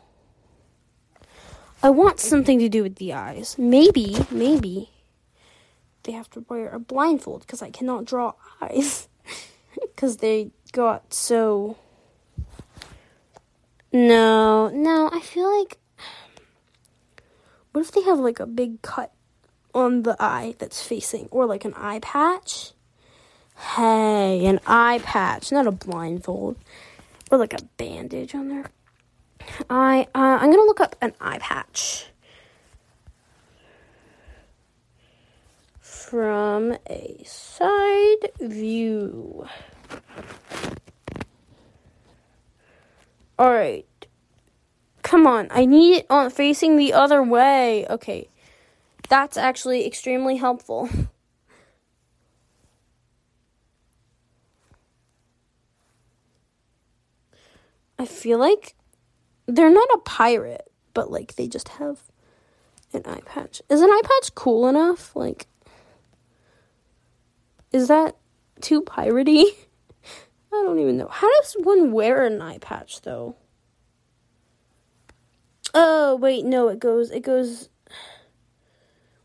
I 1.84 1.90
want 1.90 2.22
something 2.22 2.60
to 2.60 2.70
do 2.70 2.82
with 2.82 2.96
the 2.96 3.12
eyes. 3.12 3.58
Maybe, 3.60 4.16
maybe 4.32 4.90
they 6.04 6.14
have 6.14 6.30
to 6.30 6.46
wear 6.48 6.70
a 6.70 6.80
blindfold 6.80 7.42
because 7.42 7.62
I 7.62 7.72
cannot 7.72 8.06
draw 8.06 8.36
eyes 8.62 9.10
because 9.82 10.18
they 10.18 10.52
got 10.72 11.14
so. 11.14 11.76
No, 13.92 14.70
no, 14.70 15.10
I 15.12 15.20
feel 15.20 15.60
like. 15.60 15.78
What 17.74 17.82
if 17.82 17.92
they 17.92 18.04
have 18.04 18.20
like 18.20 18.40
a 18.40 18.46
big 18.46 18.82
cut 18.82 19.12
on 19.76 20.04
the 20.04 20.16
eye 20.22 20.56
that's 20.60 20.82
facing, 20.82 21.28
or 21.32 21.46
like 21.46 21.66
an 21.66 21.74
eye 21.74 22.00
patch? 22.00 22.72
Hey, 23.76 24.46
an 24.46 24.62
eye 24.66 25.02
patch, 25.04 25.52
not 25.52 25.68
a 25.68 25.72
blindfold, 25.72 26.56
or 27.30 27.38
like 27.38 27.54
a 27.54 27.64
bandage 27.76 28.34
on 28.34 28.48
their 28.48 28.70
I 29.70 30.08
uh, 30.16 30.40
I'm 30.42 30.52
gonna 30.52 30.64
look 30.64 30.80
up 30.82 30.96
an 31.02 31.14
eye 31.22 31.38
patch 31.40 32.08
from 35.80 36.78
a 36.90 37.24
side 37.26 38.32
view. 38.40 39.48
All 43.40 43.52
right, 43.52 43.86
come 45.02 45.26
on. 45.26 45.48
I 45.50 45.66
need 45.66 45.98
it 45.98 46.06
on 46.10 46.30
facing 46.30 46.78
the 46.78 46.94
other 46.94 47.24
way. 47.24 47.88
Okay, 47.90 48.30
that's 49.10 49.38
actually 49.38 49.86
extremely 49.88 50.38
helpful. 50.38 50.90
I 58.00 58.06
feel 58.06 58.38
like 58.38 58.76
they're 59.48 59.72
not 59.72 59.88
a 59.94 60.00
pirate, 60.00 60.72
but 60.94 61.12
like 61.12 61.36
they 61.36 61.48
just 61.48 61.70
have 61.70 62.00
an 62.94 63.04
eye 63.06 63.22
patch. 63.26 63.62
Is 63.70 63.82
an 63.82 63.90
eye 63.90 64.02
patch 64.04 64.36
cool 64.36 64.68
enough? 64.68 65.16
Like, 65.16 65.48
is 67.72 67.88
that 67.88 68.16
too 68.62 68.82
piratey? 68.82 69.46
I 70.54 70.64
don't 70.64 70.80
even 70.80 70.98
know. 70.98 71.08
How 71.08 71.30
does 71.42 71.56
one 71.60 71.92
wear 71.92 72.26
an 72.26 72.42
eye 72.42 72.60
patch 72.60 73.02
though? 73.02 73.36
Oh, 75.74 76.16
wait, 76.18 76.46
no, 76.46 76.68
it 76.70 76.78
goes, 76.78 77.10
it 77.10 77.22
goes, 77.22 77.70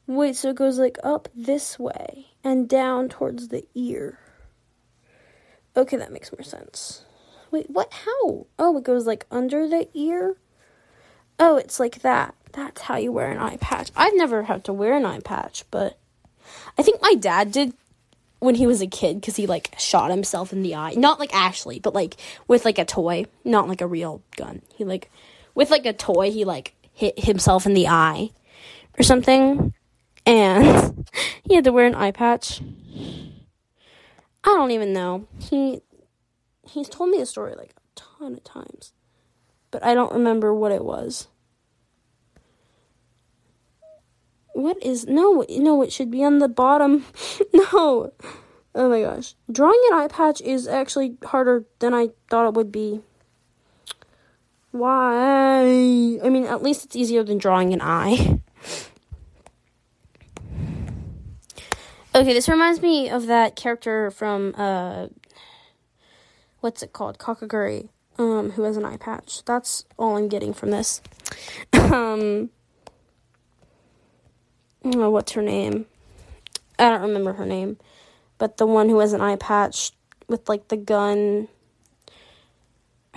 wait, 0.06 0.34
so 0.34 0.48
it 0.48 0.56
goes 0.56 0.78
like 0.78 0.96
up 1.04 1.28
this 1.34 1.78
way 1.78 2.28
and 2.42 2.66
down 2.66 3.10
towards 3.10 3.48
the 3.48 3.66
ear. 3.74 4.18
Okay, 5.76 5.98
that 5.98 6.10
makes 6.10 6.32
more 6.32 6.42
sense. 6.42 7.04
Wait, 7.50 7.70
what? 7.70 7.92
How? 7.92 8.46
Oh, 8.58 8.76
it 8.78 8.84
goes 8.84 9.06
like 9.06 9.26
under 9.30 9.68
the 9.68 9.88
ear? 9.94 10.36
Oh, 11.38 11.56
it's 11.56 11.78
like 11.80 12.02
that. 12.02 12.34
That's 12.52 12.82
how 12.82 12.96
you 12.96 13.12
wear 13.12 13.30
an 13.30 13.38
eye 13.38 13.58
patch. 13.60 13.90
I've 13.96 14.16
never 14.16 14.44
had 14.44 14.64
to 14.64 14.72
wear 14.72 14.96
an 14.96 15.04
eye 15.04 15.20
patch, 15.20 15.64
but 15.70 15.98
I 16.76 16.82
think 16.82 17.00
my 17.00 17.14
dad 17.14 17.52
did 17.52 17.74
when 18.40 18.54
he 18.54 18.66
was 18.66 18.80
a 18.80 18.86
kid 18.86 19.20
because 19.20 19.36
he 19.36 19.46
like 19.46 19.74
shot 19.78 20.10
himself 20.10 20.52
in 20.52 20.62
the 20.62 20.74
eye. 20.74 20.94
Not 20.94 21.20
like 21.20 21.34
Ashley, 21.34 21.78
but 21.78 21.94
like 21.94 22.16
with 22.46 22.64
like 22.64 22.78
a 22.78 22.84
toy, 22.84 23.26
not 23.44 23.68
like 23.68 23.80
a 23.80 23.86
real 23.86 24.22
gun. 24.36 24.62
He 24.74 24.84
like 24.84 25.10
with 25.54 25.70
like 25.70 25.86
a 25.86 25.92
toy, 25.92 26.30
he 26.30 26.44
like 26.44 26.74
hit 26.92 27.24
himself 27.24 27.66
in 27.66 27.74
the 27.74 27.88
eye 27.88 28.30
or 28.98 29.02
something, 29.02 29.72
and 30.26 31.08
he 31.44 31.54
had 31.54 31.64
to 31.64 31.72
wear 31.72 31.86
an 31.86 31.94
eye 31.94 32.12
patch. 32.12 32.60
I 34.44 34.50
don't 34.50 34.70
even 34.70 34.92
know. 34.92 35.26
He 35.38 35.82
he's 36.68 36.88
told 36.88 37.10
me 37.10 37.20
a 37.20 37.26
story 37.26 37.54
like 37.56 37.70
a 37.70 37.80
ton 37.94 38.34
of 38.34 38.44
times, 38.44 38.92
but 39.70 39.84
I 39.84 39.94
don't 39.94 40.12
remember 40.12 40.54
what 40.54 40.72
it 40.72 40.84
was. 40.84 41.28
What 44.52 44.82
is 44.82 45.06
no 45.06 45.44
no? 45.48 45.82
It 45.82 45.92
should 45.92 46.10
be 46.10 46.24
on 46.24 46.38
the 46.38 46.48
bottom. 46.48 47.04
no. 47.52 48.12
Oh 48.74 48.88
my 48.88 49.02
gosh. 49.02 49.34
Drawing 49.50 49.80
an 49.90 49.98
eye 49.98 50.08
patch 50.08 50.40
is 50.40 50.66
actually 50.66 51.16
harder 51.24 51.64
than 51.78 51.94
I 51.94 52.10
thought 52.28 52.48
it 52.48 52.54
would 52.54 52.72
be. 52.72 53.00
Why? 54.70 56.18
I 56.22 56.28
mean, 56.28 56.44
at 56.44 56.62
least 56.62 56.84
it's 56.84 56.96
easier 56.96 57.22
than 57.22 57.38
drawing 57.38 57.72
an 57.72 57.80
eye. 57.80 58.40
Okay, 62.14 62.32
this 62.32 62.48
reminds 62.48 62.82
me 62.82 63.08
of 63.10 63.26
that 63.26 63.54
character 63.54 64.10
from 64.10 64.52
uh 64.56 65.06
what's 66.60 66.82
it 66.82 66.92
called? 66.92 67.18
Kakegurui, 67.18 67.88
um, 68.18 68.50
who 68.50 68.62
has 68.62 68.76
an 68.76 68.84
eye 68.84 68.96
patch. 68.96 69.44
That's 69.44 69.84
all 69.98 70.16
I'm 70.16 70.28
getting 70.28 70.52
from 70.52 70.70
this. 70.70 71.00
um 71.72 72.50
oh, 74.84 75.10
what's 75.10 75.32
her 75.32 75.42
name? 75.42 75.86
I 76.78 76.90
don't 76.90 77.02
remember 77.02 77.34
her 77.34 77.46
name. 77.46 77.78
But 78.38 78.56
the 78.56 78.66
one 78.66 78.88
who 78.88 79.00
has 79.00 79.12
an 79.12 79.20
eye 79.20 79.36
patch 79.36 79.92
with 80.28 80.48
like 80.48 80.68
the 80.68 80.76
gun 80.76 81.48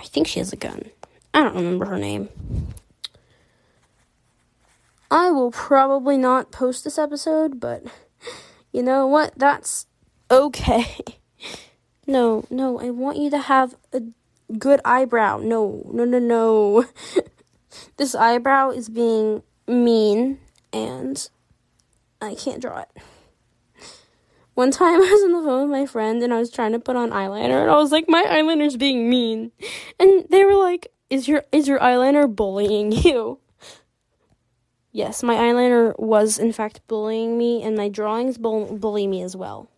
I 0.02 0.04
think 0.04 0.26
she 0.26 0.40
has 0.40 0.52
a 0.52 0.56
gun. 0.56 0.90
I 1.32 1.44
don't 1.44 1.54
remember 1.54 1.86
her 1.86 1.98
name. 1.98 2.28
I 5.10 5.30
will 5.30 5.52
probably 5.52 6.16
not 6.18 6.50
post 6.50 6.82
this 6.82 6.98
episode, 6.98 7.60
but 7.60 7.84
you 8.72 8.82
know 8.82 9.06
what? 9.06 9.32
That's 9.36 9.86
okay. 10.30 10.96
No, 12.06 12.44
no, 12.50 12.80
I 12.80 12.90
want 12.90 13.18
you 13.18 13.30
to 13.30 13.38
have 13.38 13.76
a 13.92 14.02
good 14.58 14.80
eyebrow. 14.84 15.38
No, 15.38 15.88
no, 15.92 16.04
no, 16.04 16.18
no. 16.18 16.86
this 17.96 18.14
eyebrow 18.14 18.70
is 18.70 18.88
being 18.88 19.42
mean 19.66 20.38
and 20.72 21.28
I 22.20 22.34
can't 22.34 22.60
draw 22.60 22.80
it. 22.80 22.90
One 24.54 24.70
time 24.70 24.94
I 25.02 25.10
was 25.10 25.24
on 25.24 25.32
the 25.32 25.48
phone 25.48 25.62
with 25.62 25.70
my 25.70 25.86
friend 25.86 26.22
and 26.22 26.34
I 26.34 26.38
was 26.38 26.50
trying 26.50 26.72
to 26.72 26.78
put 26.78 26.96
on 26.96 27.10
eyeliner 27.10 27.62
and 27.62 27.70
I 27.70 27.76
was 27.76 27.92
like, 27.92 28.06
my 28.08 28.22
eyeliner's 28.22 28.76
being 28.76 29.08
mean. 29.08 29.52
And 29.98 30.26
they 30.30 30.44
were 30.44 30.54
like, 30.54 30.88
is 31.08 31.28
your 31.28 31.44
is 31.52 31.68
your 31.68 31.78
eyeliner 31.78 32.34
bullying 32.34 32.90
you? 33.04 33.38
Yes, 34.94 35.22
my 35.22 35.36
eyeliner 35.36 35.98
was 35.98 36.38
in 36.38 36.52
fact 36.52 36.86
bullying 36.86 37.38
me, 37.38 37.62
and 37.62 37.76
my 37.76 37.88
drawings 37.88 38.36
bull- 38.36 38.76
bully 38.76 39.06
me 39.06 39.22
as 39.22 39.34
well. 39.34 39.68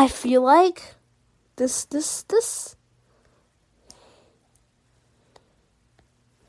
I 0.00 0.06
feel 0.06 0.42
like 0.42 0.94
this 1.56 1.84
this 1.86 2.22
this 2.22 2.76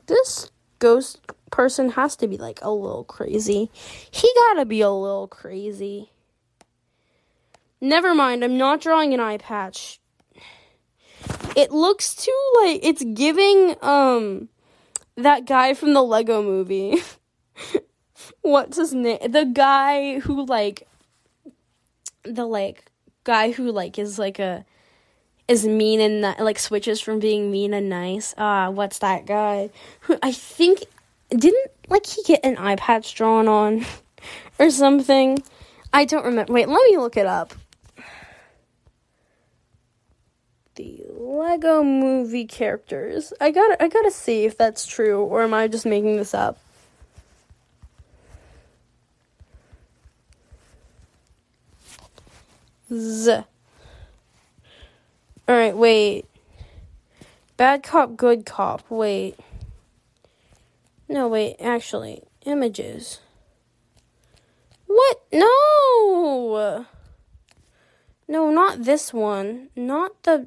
this 0.06 0.52
ghost 0.78 1.18
person 1.50 1.90
has 1.90 2.14
to 2.16 2.28
be 2.28 2.36
like 2.36 2.60
a 2.62 2.70
little 2.70 3.02
crazy. 3.02 3.68
He 4.08 4.32
gotta 4.46 4.64
be 4.64 4.80
a 4.80 4.90
little 4.90 5.26
crazy. 5.26 6.12
Never 7.80 8.14
mind, 8.14 8.44
I'm 8.44 8.56
not 8.56 8.80
drawing 8.80 9.14
an 9.14 9.20
eye 9.20 9.38
patch. 9.38 9.98
It 11.56 11.72
looks 11.72 12.14
too 12.14 12.52
like 12.62 12.80
it's 12.84 13.02
giving 13.02 13.74
um 13.82 14.48
that 15.16 15.44
guy 15.44 15.74
from 15.74 15.92
the 15.92 16.04
Lego 16.04 16.40
movie. 16.40 17.02
What's 18.42 18.76
his 18.76 18.94
name? 18.94 19.18
The 19.28 19.44
guy 19.44 20.20
who 20.20 20.46
like 20.46 20.86
the 22.22 22.46
like 22.46 22.89
guy 23.30 23.52
who 23.52 23.70
like 23.70 23.96
is 23.96 24.18
like 24.18 24.40
a 24.40 24.64
is 25.46 25.64
mean 25.64 26.00
and 26.00 26.20
like 26.44 26.58
switches 26.58 27.00
from 27.00 27.20
being 27.20 27.48
mean 27.48 27.72
and 27.72 27.88
nice. 27.88 28.34
Ah, 28.36 28.64
uh, 28.64 28.70
what's 28.72 28.98
that 28.98 29.24
guy? 29.24 29.70
Who 30.00 30.18
I 30.20 30.32
think 30.32 30.84
didn't 31.28 31.70
like 31.88 32.06
he 32.06 32.24
get 32.24 32.44
an 32.44 32.56
eye 32.58 32.74
patch 32.74 33.14
drawn 33.14 33.46
on 33.46 33.86
or 34.58 34.68
something. 34.70 35.40
I 35.92 36.06
don't 36.06 36.24
remember. 36.24 36.52
Wait, 36.52 36.68
let 36.68 36.90
me 36.90 36.96
look 36.96 37.16
it 37.16 37.26
up. 37.26 37.54
the 40.74 41.04
Lego 41.16 41.84
movie 41.84 42.46
characters. 42.46 43.32
I 43.40 43.52
gotta 43.52 43.80
I 43.80 43.86
gotta 43.86 44.10
see 44.10 44.44
if 44.44 44.56
that's 44.56 44.86
true 44.86 45.22
or 45.22 45.42
am 45.42 45.54
I 45.54 45.68
just 45.68 45.86
making 45.86 46.16
this 46.16 46.34
up? 46.34 46.58
Z. 52.92 53.44
Alright, 55.48 55.76
wait. 55.76 56.26
Bad 57.56 57.82
cop, 57.82 58.16
good 58.16 58.46
cop. 58.46 58.90
Wait. 58.90 59.38
No, 61.08 61.28
wait, 61.28 61.56
actually. 61.60 62.22
Images. 62.44 63.20
What? 64.86 65.22
No! 65.32 66.86
No, 68.28 68.50
not 68.50 68.84
this 68.84 69.12
one. 69.12 69.70
Not 69.74 70.22
the 70.22 70.46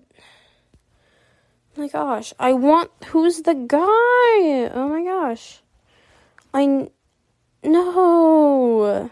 my 1.76 1.88
gosh, 1.88 2.34
I 2.40 2.54
want. 2.54 2.92
Who's 3.08 3.42
the 3.42 3.56
guy? 3.56 4.70
Oh 4.70 4.88
my 4.90 5.04
gosh. 5.04 5.62
I. 6.54 6.90
No. 7.64 9.10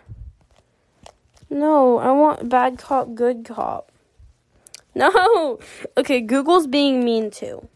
No, 1.52 1.98
I 1.98 2.12
want 2.12 2.48
bad 2.48 2.78
cop, 2.78 3.14
good 3.14 3.46
cop. 3.46 3.92
No! 4.94 5.58
Okay, 5.96 6.20
Google's 6.20 6.68
being 6.68 7.06
mean 7.06 7.32
too. 7.32 7.68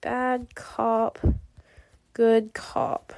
Bad 0.00 0.54
cop, 0.56 1.20
good 2.14 2.52
cop. 2.52 3.12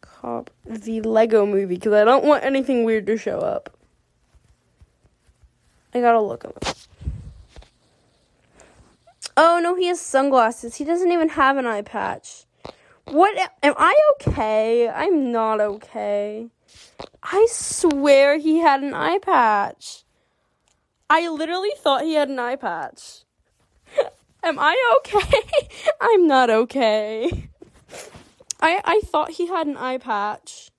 Cop, 0.00 0.50
the 0.64 1.00
Lego 1.02 1.46
movie, 1.46 1.76
because 1.76 1.92
I 1.92 2.04
don't 2.04 2.24
want 2.24 2.44
anything 2.44 2.82
weird 2.82 3.06
to 3.06 3.16
show 3.16 3.38
up. 3.38 3.76
I 5.94 6.00
gotta 6.00 6.20
look 6.20 6.42
him. 6.42 6.52
Oh 9.36 9.60
no, 9.62 9.76
he 9.76 9.86
has 9.86 10.00
sunglasses. 10.00 10.76
He 10.76 10.84
doesn't 10.84 11.12
even 11.12 11.30
have 11.30 11.56
an 11.56 11.66
eye 11.66 11.82
patch. 11.82 12.46
What 13.06 13.36
am 13.62 13.74
I 13.76 13.94
okay? 14.14 14.88
I'm 14.88 15.30
not 15.30 15.60
okay. 15.60 16.50
I 17.22 17.46
swear 17.50 18.38
he 18.38 18.58
had 18.58 18.82
an 18.82 18.94
eye 18.94 19.18
patch. 19.18 20.04
I 21.08 21.28
literally 21.28 21.72
thought 21.76 22.02
he 22.02 22.14
had 22.14 22.28
an 22.28 22.38
eye 22.38 22.56
patch. 22.56 23.24
Am 24.42 24.58
I 24.58 24.76
okay? 24.98 25.42
I'm 26.00 26.26
not 26.26 26.50
okay. 26.50 27.48
I 28.60 28.80
I 28.84 29.00
thought 29.04 29.32
he 29.32 29.46
had 29.46 29.66
an 29.66 29.76
eye 29.76 29.98
patch. 29.98 30.70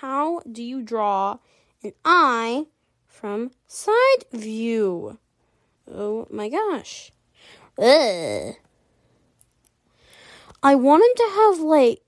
How 0.00 0.40
do 0.40 0.62
you 0.62 0.82
draw 0.82 1.38
an 1.82 1.92
eye 2.04 2.66
from 3.06 3.52
side 3.66 4.24
view? 4.32 5.18
Oh 5.90 6.26
my 6.30 6.48
gosh. 6.48 7.12
Ugh. 7.78 8.54
I 10.62 10.74
want 10.76 11.02
him 11.02 11.14
to 11.16 11.32
have 11.34 11.58
like 11.60 12.02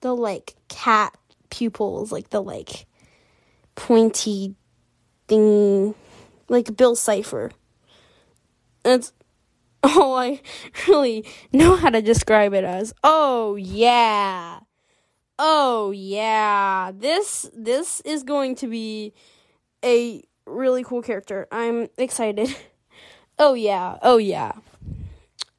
the 0.00 0.14
like 0.14 0.54
cat 0.68 1.16
pupils, 1.50 2.12
like 2.12 2.30
the 2.30 2.42
like 2.42 2.86
pointy 3.74 4.54
acting 5.30 5.94
like 6.48 6.76
Bill 6.76 6.96
Cipher. 6.96 7.50
That's 8.82 9.12
all 9.82 10.16
I 10.16 10.40
really 10.88 11.24
know 11.52 11.76
how 11.76 11.90
to 11.90 12.02
describe 12.02 12.54
it 12.54 12.64
as. 12.64 12.92
Oh 13.04 13.56
yeah. 13.56 14.60
Oh 15.38 15.92
yeah. 15.92 16.92
This 16.94 17.48
this 17.54 18.00
is 18.00 18.22
going 18.22 18.56
to 18.56 18.66
be 18.66 19.14
a 19.84 20.22
really 20.46 20.82
cool 20.82 21.02
character. 21.02 21.46
I'm 21.50 21.88
excited. 21.96 22.54
Oh 23.42 23.54
yeah. 23.54 23.96
Oh 24.02 24.18
yeah. 24.18 24.52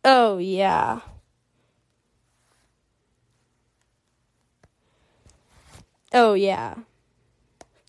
Oh 0.06 0.38
yeah. 0.38 1.00
Oh 6.14 6.34
yeah. 6.34 6.76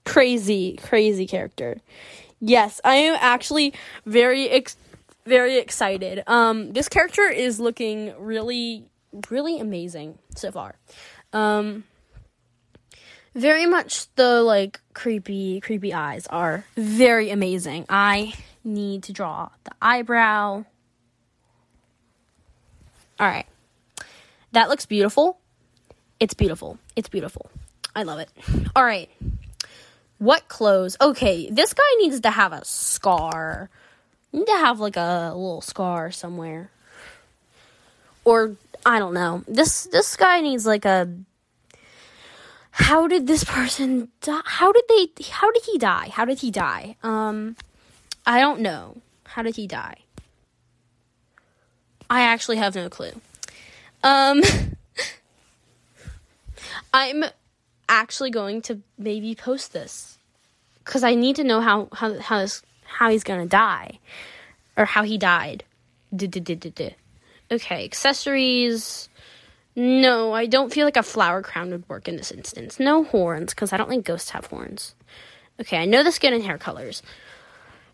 Crazy, 0.04 0.76
crazy 0.82 1.26
character. 1.26 1.80
Yes, 2.40 2.80
I 2.84 2.96
am 2.96 3.16
actually 3.20 3.72
very 4.04 4.48
ex- 4.48 4.76
very 5.24 5.58
excited. 5.58 6.22
Um 6.26 6.72
this 6.72 6.88
character 6.88 7.22
is 7.22 7.60
looking 7.60 8.14
really 8.18 8.84
really 9.30 9.60
amazing 9.60 10.18
so 10.34 10.50
far. 10.50 10.74
Um 11.32 11.84
very 13.34 13.66
much 13.66 14.12
the 14.16 14.42
like 14.42 14.80
creepy 14.94 15.60
creepy 15.60 15.92
eyes 15.92 16.26
are 16.28 16.64
very 16.76 17.30
amazing. 17.30 17.86
I 17.88 18.34
need 18.64 19.04
to 19.04 19.12
draw 19.12 19.50
the 19.64 19.72
eyebrow. 19.80 20.64
All 23.20 23.26
right. 23.28 23.46
That 24.52 24.68
looks 24.68 24.84
beautiful. 24.86 25.38
It's 26.20 26.34
beautiful. 26.34 26.78
It's 26.94 27.08
beautiful. 27.08 27.50
I 27.94 28.04
love 28.04 28.20
it. 28.20 28.30
All 28.74 28.84
right. 28.84 29.10
What 30.18 30.48
clothes? 30.48 30.96
Okay, 31.00 31.50
this 31.50 31.74
guy 31.74 31.82
needs 31.98 32.20
to 32.20 32.30
have 32.30 32.52
a 32.52 32.64
scar. 32.64 33.68
Need 34.32 34.46
to 34.46 34.52
have 34.52 34.80
like 34.80 34.96
a 34.96 35.32
little 35.34 35.60
scar 35.60 36.10
somewhere. 36.10 36.70
Or 38.24 38.56
I 38.86 38.98
don't 38.98 39.14
know. 39.14 39.42
This 39.48 39.84
this 39.84 40.16
guy 40.16 40.40
needs 40.40 40.64
like 40.64 40.84
a 40.84 41.12
how 42.70 43.06
did 43.06 43.26
this 43.26 43.44
person 43.44 44.08
die? 44.20 44.40
How 44.44 44.72
did 44.72 44.84
they 44.88 45.08
how 45.30 45.50
did 45.50 45.64
he 45.64 45.76
die? 45.76 46.08
How 46.08 46.24
did 46.24 46.38
he 46.38 46.50
die? 46.50 46.96
Um 47.02 47.56
I 48.24 48.40
don't 48.40 48.60
know. 48.60 48.98
How 49.24 49.42
did 49.42 49.56
he 49.56 49.66
die? 49.66 49.96
I 52.08 52.22
actually 52.22 52.56
have 52.56 52.74
no 52.74 52.88
clue. 52.88 53.12
Um 54.02 54.40
I'm 56.94 57.24
actually 57.88 58.30
going 58.30 58.62
to 58.62 58.80
maybe 58.98 59.34
post 59.34 59.72
this 59.72 60.18
cuz 60.84 61.04
I 61.04 61.14
need 61.14 61.36
to 61.36 61.44
know 61.44 61.60
how 61.60 61.88
how 61.92 62.18
how 62.18 62.38
this 62.38 62.62
how 62.84 63.10
he's 63.10 63.24
to 63.40 63.46
die 63.46 63.98
or 64.76 64.84
how 64.84 65.02
he 65.02 65.18
died. 65.18 65.64
Okay, 67.50 67.84
accessories 67.84 69.08
no, 69.74 70.34
I 70.34 70.46
don't 70.46 70.72
feel 70.72 70.86
like 70.86 70.98
a 70.98 71.02
flower 71.02 71.40
crown 71.40 71.70
would 71.70 71.88
work 71.88 72.06
in 72.06 72.16
this 72.16 72.30
instance. 72.30 72.78
No 72.78 73.04
horns, 73.04 73.54
because 73.54 73.72
I 73.72 73.78
don't 73.78 73.88
think 73.88 74.04
ghosts 74.04 74.30
have 74.30 74.46
horns. 74.46 74.94
Okay, 75.60 75.78
I 75.78 75.86
know 75.86 76.02
the 76.02 76.12
skin 76.12 76.34
and 76.34 76.42
hair 76.42 76.58
colors. 76.58 77.02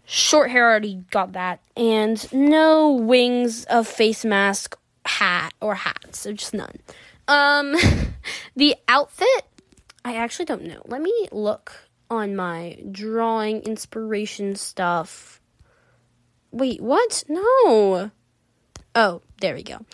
Short 0.05 0.51
hair 0.51 0.69
already 0.69 1.05
got 1.11 1.33
that. 1.33 1.61
And 1.77 2.33
no 2.33 2.93
wings 2.93 3.65
of 3.67 3.87
face 3.87 4.25
mask, 4.25 4.77
hat, 5.05 5.53
or 5.61 5.77
hats. 5.77 6.21
So 6.21 6.33
just 6.33 6.55
none. 6.55 6.79
Um, 7.29 7.77
the 8.57 8.75
outfit, 8.89 9.47
I 10.09 10.17
actually 10.17 10.47
don't 10.47 10.65
know. 10.65 10.83
Let 10.87 11.03
me 11.03 11.29
look 11.33 11.73
on 12.11 12.35
my 12.35 12.79
drawing 12.91 13.63
inspiration 13.63 14.57
stuff. 14.57 15.41
Wait, 16.51 16.81
what? 16.81 17.25
No. 17.29 18.11
Oh, 18.95 19.23
there 19.41 19.55
we 19.55 19.63
go 19.63 19.85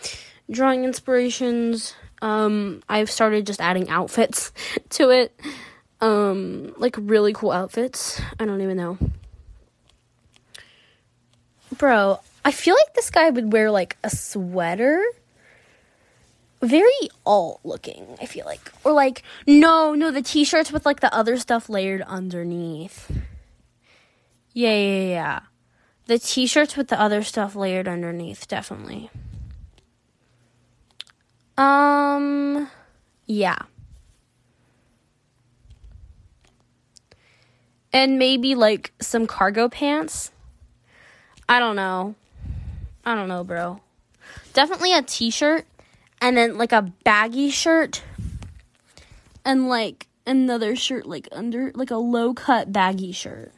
drawing 0.49 0.83
inspirations. 0.83 1.95
Um, 2.21 2.81
I've 2.87 3.09
started 3.09 3.45
just 3.45 3.61
adding 3.61 3.89
outfits 3.89 4.51
to 4.91 5.09
it. 5.09 5.37
Um, 6.01 6.73
like 6.77 6.95
really 6.99 7.33
cool 7.33 7.51
outfits. 7.51 8.21
I 8.39 8.45
don't 8.45 8.61
even 8.61 8.77
know. 8.77 8.97
Bro, 11.77 12.19
I 12.43 12.51
feel 12.51 12.75
like 12.75 12.93
this 12.93 13.09
guy 13.09 13.29
would 13.29 13.51
wear 13.51 13.71
like 13.71 13.97
a 14.03 14.09
sweater. 14.09 15.03
Very 16.65 17.09
alt 17.27 17.59
looking, 17.63 18.17
I 18.19 18.25
feel 18.25 18.43
like. 18.45 18.71
Or 18.83 18.91
like, 18.91 19.21
no, 19.45 19.93
no, 19.93 20.09
the 20.09 20.23
t 20.23 20.43
shirts 20.43 20.71
with 20.71 20.83
like 20.83 20.99
the 20.99 21.13
other 21.13 21.37
stuff 21.37 21.69
layered 21.69 22.01
underneath. 22.01 23.11
Yeah, 24.51 24.73
yeah, 24.75 25.07
yeah. 25.07 25.39
The 26.07 26.17
t 26.17 26.47
shirts 26.47 26.75
with 26.75 26.87
the 26.87 26.99
other 26.99 27.21
stuff 27.21 27.55
layered 27.55 27.87
underneath, 27.87 28.47
definitely. 28.47 29.11
Um, 31.55 32.67
yeah. 33.27 33.59
And 37.93 38.17
maybe 38.17 38.55
like 38.55 38.91
some 38.99 39.27
cargo 39.27 39.69
pants. 39.69 40.31
I 41.47 41.59
don't 41.59 41.75
know. 41.75 42.15
I 43.05 43.13
don't 43.13 43.27
know, 43.27 43.43
bro. 43.43 43.81
Definitely 44.53 44.93
a 44.93 45.03
t 45.03 45.29
shirt 45.29 45.67
and 46.25 46.35
then 46.35 46.57
like 46.57 46.71
a 46.71 46.81
baggy 47.03 47.51
shirt 47.51 48.01
and 49.45 49.69
like 49.69 50.07
another 50.25 50.75
shirt 50.75 51.05
like 51.05 51.29
under 51.31 51.71
like 51.75 51.91
a 51.91 51.97
low 51.97 52.33
cut 52.33 52.71
baggy 52.71 53.11
shirt 53.11 53.51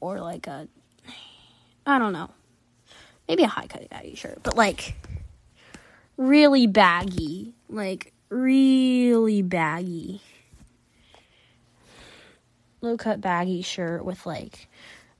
or 0.00 0.18
like 0.20 0.46
a 0.46 0.66
I 1.86 1.98
don't 1.98 2.12
know. 2.12 2.30
Maybe 3.28 3.42
a 3.42 3.48
high 3.48 3.66
cut 3.66 3.88
baggy 3.90 4.14
shirt, 4.14 4.40
but 4.42 4.56
like 4.56 4.94
really 6.16 6.66
baggy. 6.66 7.54
Like, 7.68 8.12
really 8.28 9.42
baggy. 9.42 10.20
Low 12.80 12.96
cut 12.96 13.20
baggy 13.20 13.62
shirt 13.62 14.04
with 14.04 14.24
like 14.24 14.68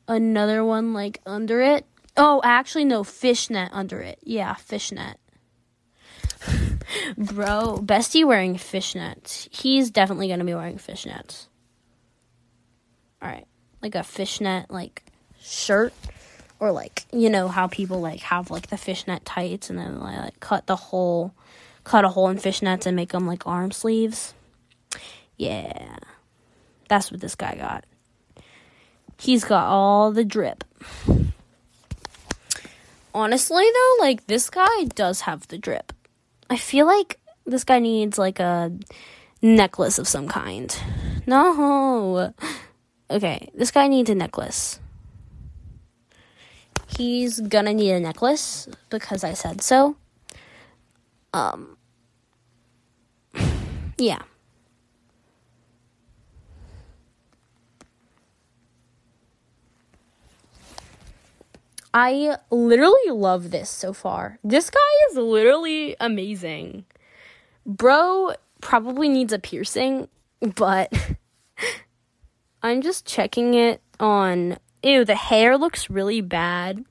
another 0.09 0.65
one 0.65 0.95
like 0.95 1.21
under 1.27 1.61
it. 1.61 1.87
Oh, 2.17 2.41
actually, 2.43 2.85
no, 2.85 3.05
fishnet 3.05 3.71
under 3.73 4.01
it. 4.01 4.19
Yeah, 4.23 4.55
fishnet. 4.55 5.19
Bro, 7.17 7.81
Bestie 7.83 8.27
wearing 8.27 8.57
fishnets. 8.57 9.49
He's 9.55 9.91
definitely 9.91 10.29
gonna 10.29 10.45
be 10.45 10.55
wearing 10.55 10.79
fishnets. 10.79 11.47
Alright. 13.23 13.47
Like 13.83 13.95
a 13.95 14.03
fishnet, 14.03 14.71
like, 14.71 15.05
shirt 15.41 15.95
or 16.61 16.71
like 16.71 17.07
you 17.13 17.31
know 17.31 17.49
how 17.49 17.67
people 17.67 18.01
like 18.01 18.21
have 18.21 18.51
like 18.51 18.69
the 18.69 18.77
fishnet 18.77 19.25
tights 19.25 19.71
and 19.71 19.79
then 19.79 19.99
like 19.99 20.39
cut 20.41 20.67
the 20.67 20.77
hole 20.77 21.35
cut 21.83 22.05
a 22.05 22.09
hole 22.11 22.29
in 22.29 22.37
fishnets 22.37 22.87
and 22.87 22.95
make 22.95 23.11
them 23.11 23.27
like 23.27 23.47
arm 23.47 23.73
sleeves 23.73 24.35
yeah 25.37 25.97
that's 26.89 27.11
what 27.11 27.21
this 27.21 27.35
guy 27.35 27.57
got 27.57 27.85
he's 29.19 29.45
got 29.45 29.67
all 29.67 30.13
the 30.13 30.25
drip 30.25 30.63
honestly 33.15 33.65
though 33.73 33.97
like 34.01 34.27
this 34.27 34.51
guy 34.51 34.85
does 34.95 35.23
have 35.23 35.49
the 35.49 35.59
drip 35.59 35.93
i 36.51 36.57
feel 36.57 36.87
like 36.87 37.19
this 37.47 37.65
guy 37.65 37.79
needs 37.79 38.19
like 38.19 38.39
a 38.39 38.71
necklace 39.41 39.99
of 39.99 40.07
some 40.07 40.29
kind 40.29 40.77
no 41.27 42.35
okay 43.11 43.49
this 43.55 43.71
guy 43.71 43.89
needs 43.89 44.11
a 44.11 44.15
necklace 44.15 44.81
he's 47.01 47.41
gonna 47.41 47.73
need 47.73 47.93
a 47.93 48.01
necklace 48.01 48.69
because 48.91 49.25
I 49.25 49.33
said 49.33 49.63
so. 49.63 49.97
Um, 51.33 51.77
yeah. 53.99 54.23
I 61.93 62.37
literally 62.51 63.11
love 63.11 63.51
this 63.51 63.69
so 63.69 63.93
far. 63.93 64.39
This 64.45 64.71
guy 64.71 64.79
is 65.11 65.17
literally 65.17 65.97
amazing. 65.99 66.85
Bro 67.67 68.35
probably 68.61 69.09
needs 69.09 69.33
a 69.33 69.39
piercing, 69.39 70.09
but 70.55 70.93
I'm 72.63 72.81
just 72.81 73.07
checking 73.07 73.55
it 73.55 73.81
on 73.99 74.59
ew, 74.83 75.05
the 75.05 75.17
hair 75.17 75.59
looks 75.59 75.91
really 75.91 76.21
bad. 76.21 76.85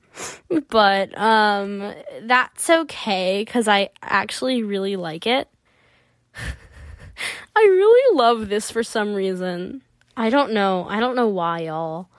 But 0.68 1.16
um 1.16 1.94
that's 2.22 2.68
okay 2.68 3.44
cuz 3.44 3.68
I 3.68 3.90
actually 4.02 4.62
really 4.62 4.96
like 4.96 5.26
it. 5.26 5.48
I 7.56 7.60
really 7.60 8.16
love 8.16 8.48
this 8.48 8.70
for 8.70 8.82
some 8.82 9.14
reason. 9.14 9.82
I 10.16 10.28
don't 10.28 10.52
know. 10.52 10.86
I 10.88 11.00
don't 11.00 11.16
know 11.16 11.28
why, 11.28 11.60
y'all. 11.60 12.09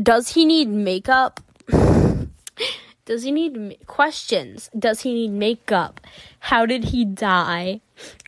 Does 0.00 0.30
he 0.30 0.44
need 0.44 0.68
makeup? 0.68 1.40
Does 3.04 3.22
he 3.22 3.32
need 3.32 3.56
ma- 3.56 3.74
questions? 3.86 4.70
Does 4.78 5.02
he 5.02 5.12
need 5.12 5.30
makeup? 5.30 6.00
How 6.40 6.66
did 6.66 6.84
he 6.84 7.04
die? 7.04 7.80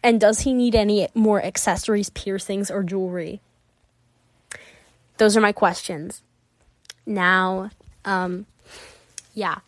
And 0.02 0.20
does 0.20 0.40
he 0.40 0.52
need 0.52 0.74
any 0.74 1.08
more 1.14 1.42
accessories, 1.42 2.10
piercings, 2.10 2.70
or 2.70 2.82
jewelry? 2.82 3.40
those 5.18 5.36
are 5.36 5.40
my 5.40 5.52
questions. 5.52 6.22
Now, 7.04 7.70
um, 8.04 8.46
yeah. 9.34 9.58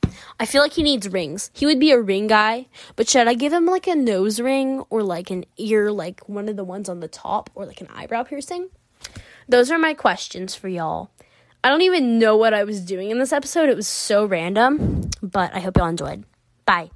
I 0.41 0.47
feel 0.47 0.63
like 0.63 0.73
he 0.73 0.83
needs 0.83 1.09
rings. 1.09 1.51
He 1.55 1.67
would 1.67 1.79
be 1.79 1.91
a 1.91 2.01
ring 2.01 2.27
guy, 2.27 2.67
but 2.97 3.09
should 3.09 3.29
I 3.29 3.35
give 3.35 3.53
him 3.53 3.67
like 3.67 3.87
a 3.87 3.95
nose 3.95 4.41
ring 4.41 4.81
or 4.91 5.03
like 5.03 5.31
an 5.31 5.45
ear, 5.57 5.93
like 5.93 6.29
one 6.29 6.49
of 6.49 6.57
the 6.57 6.65
ones 6.65 6.89
on 6.89 7.01
the 7.01 7.09
top, 7.09 7.51
or 7.55 7.67
like 7.67 7.81
an 7.81 7.89
eyebrow 7.95 8.23
piercing? 8.23 8.69
Those 9.49 9.71
are 9.71 9.79
my 9.79 9.95
questions 9.95 10.55
for 10.55 10.69
y'all. 10.69 11.11
I 11.65 11.71
don't 11.71 11.83
even 11.83 12.19
know 12.19 12.37
what 12.37 12.55
I 12.55 12.65
was 12.65 12.81
doing 12.81 13.11
in 13.11 13.19
this 13.19 13.33
episode. 13.33 13.69
It 13.69 13.77
was 13.77 13.89
so 13.89 14.25
random, 14.25 15.11
but 15.23 15.55
I 15.55 15.61
hope 15.61 15.77
y'all 15.77 15.89
enjoyed. 15.89 16.25
Bye. 16.65 16.91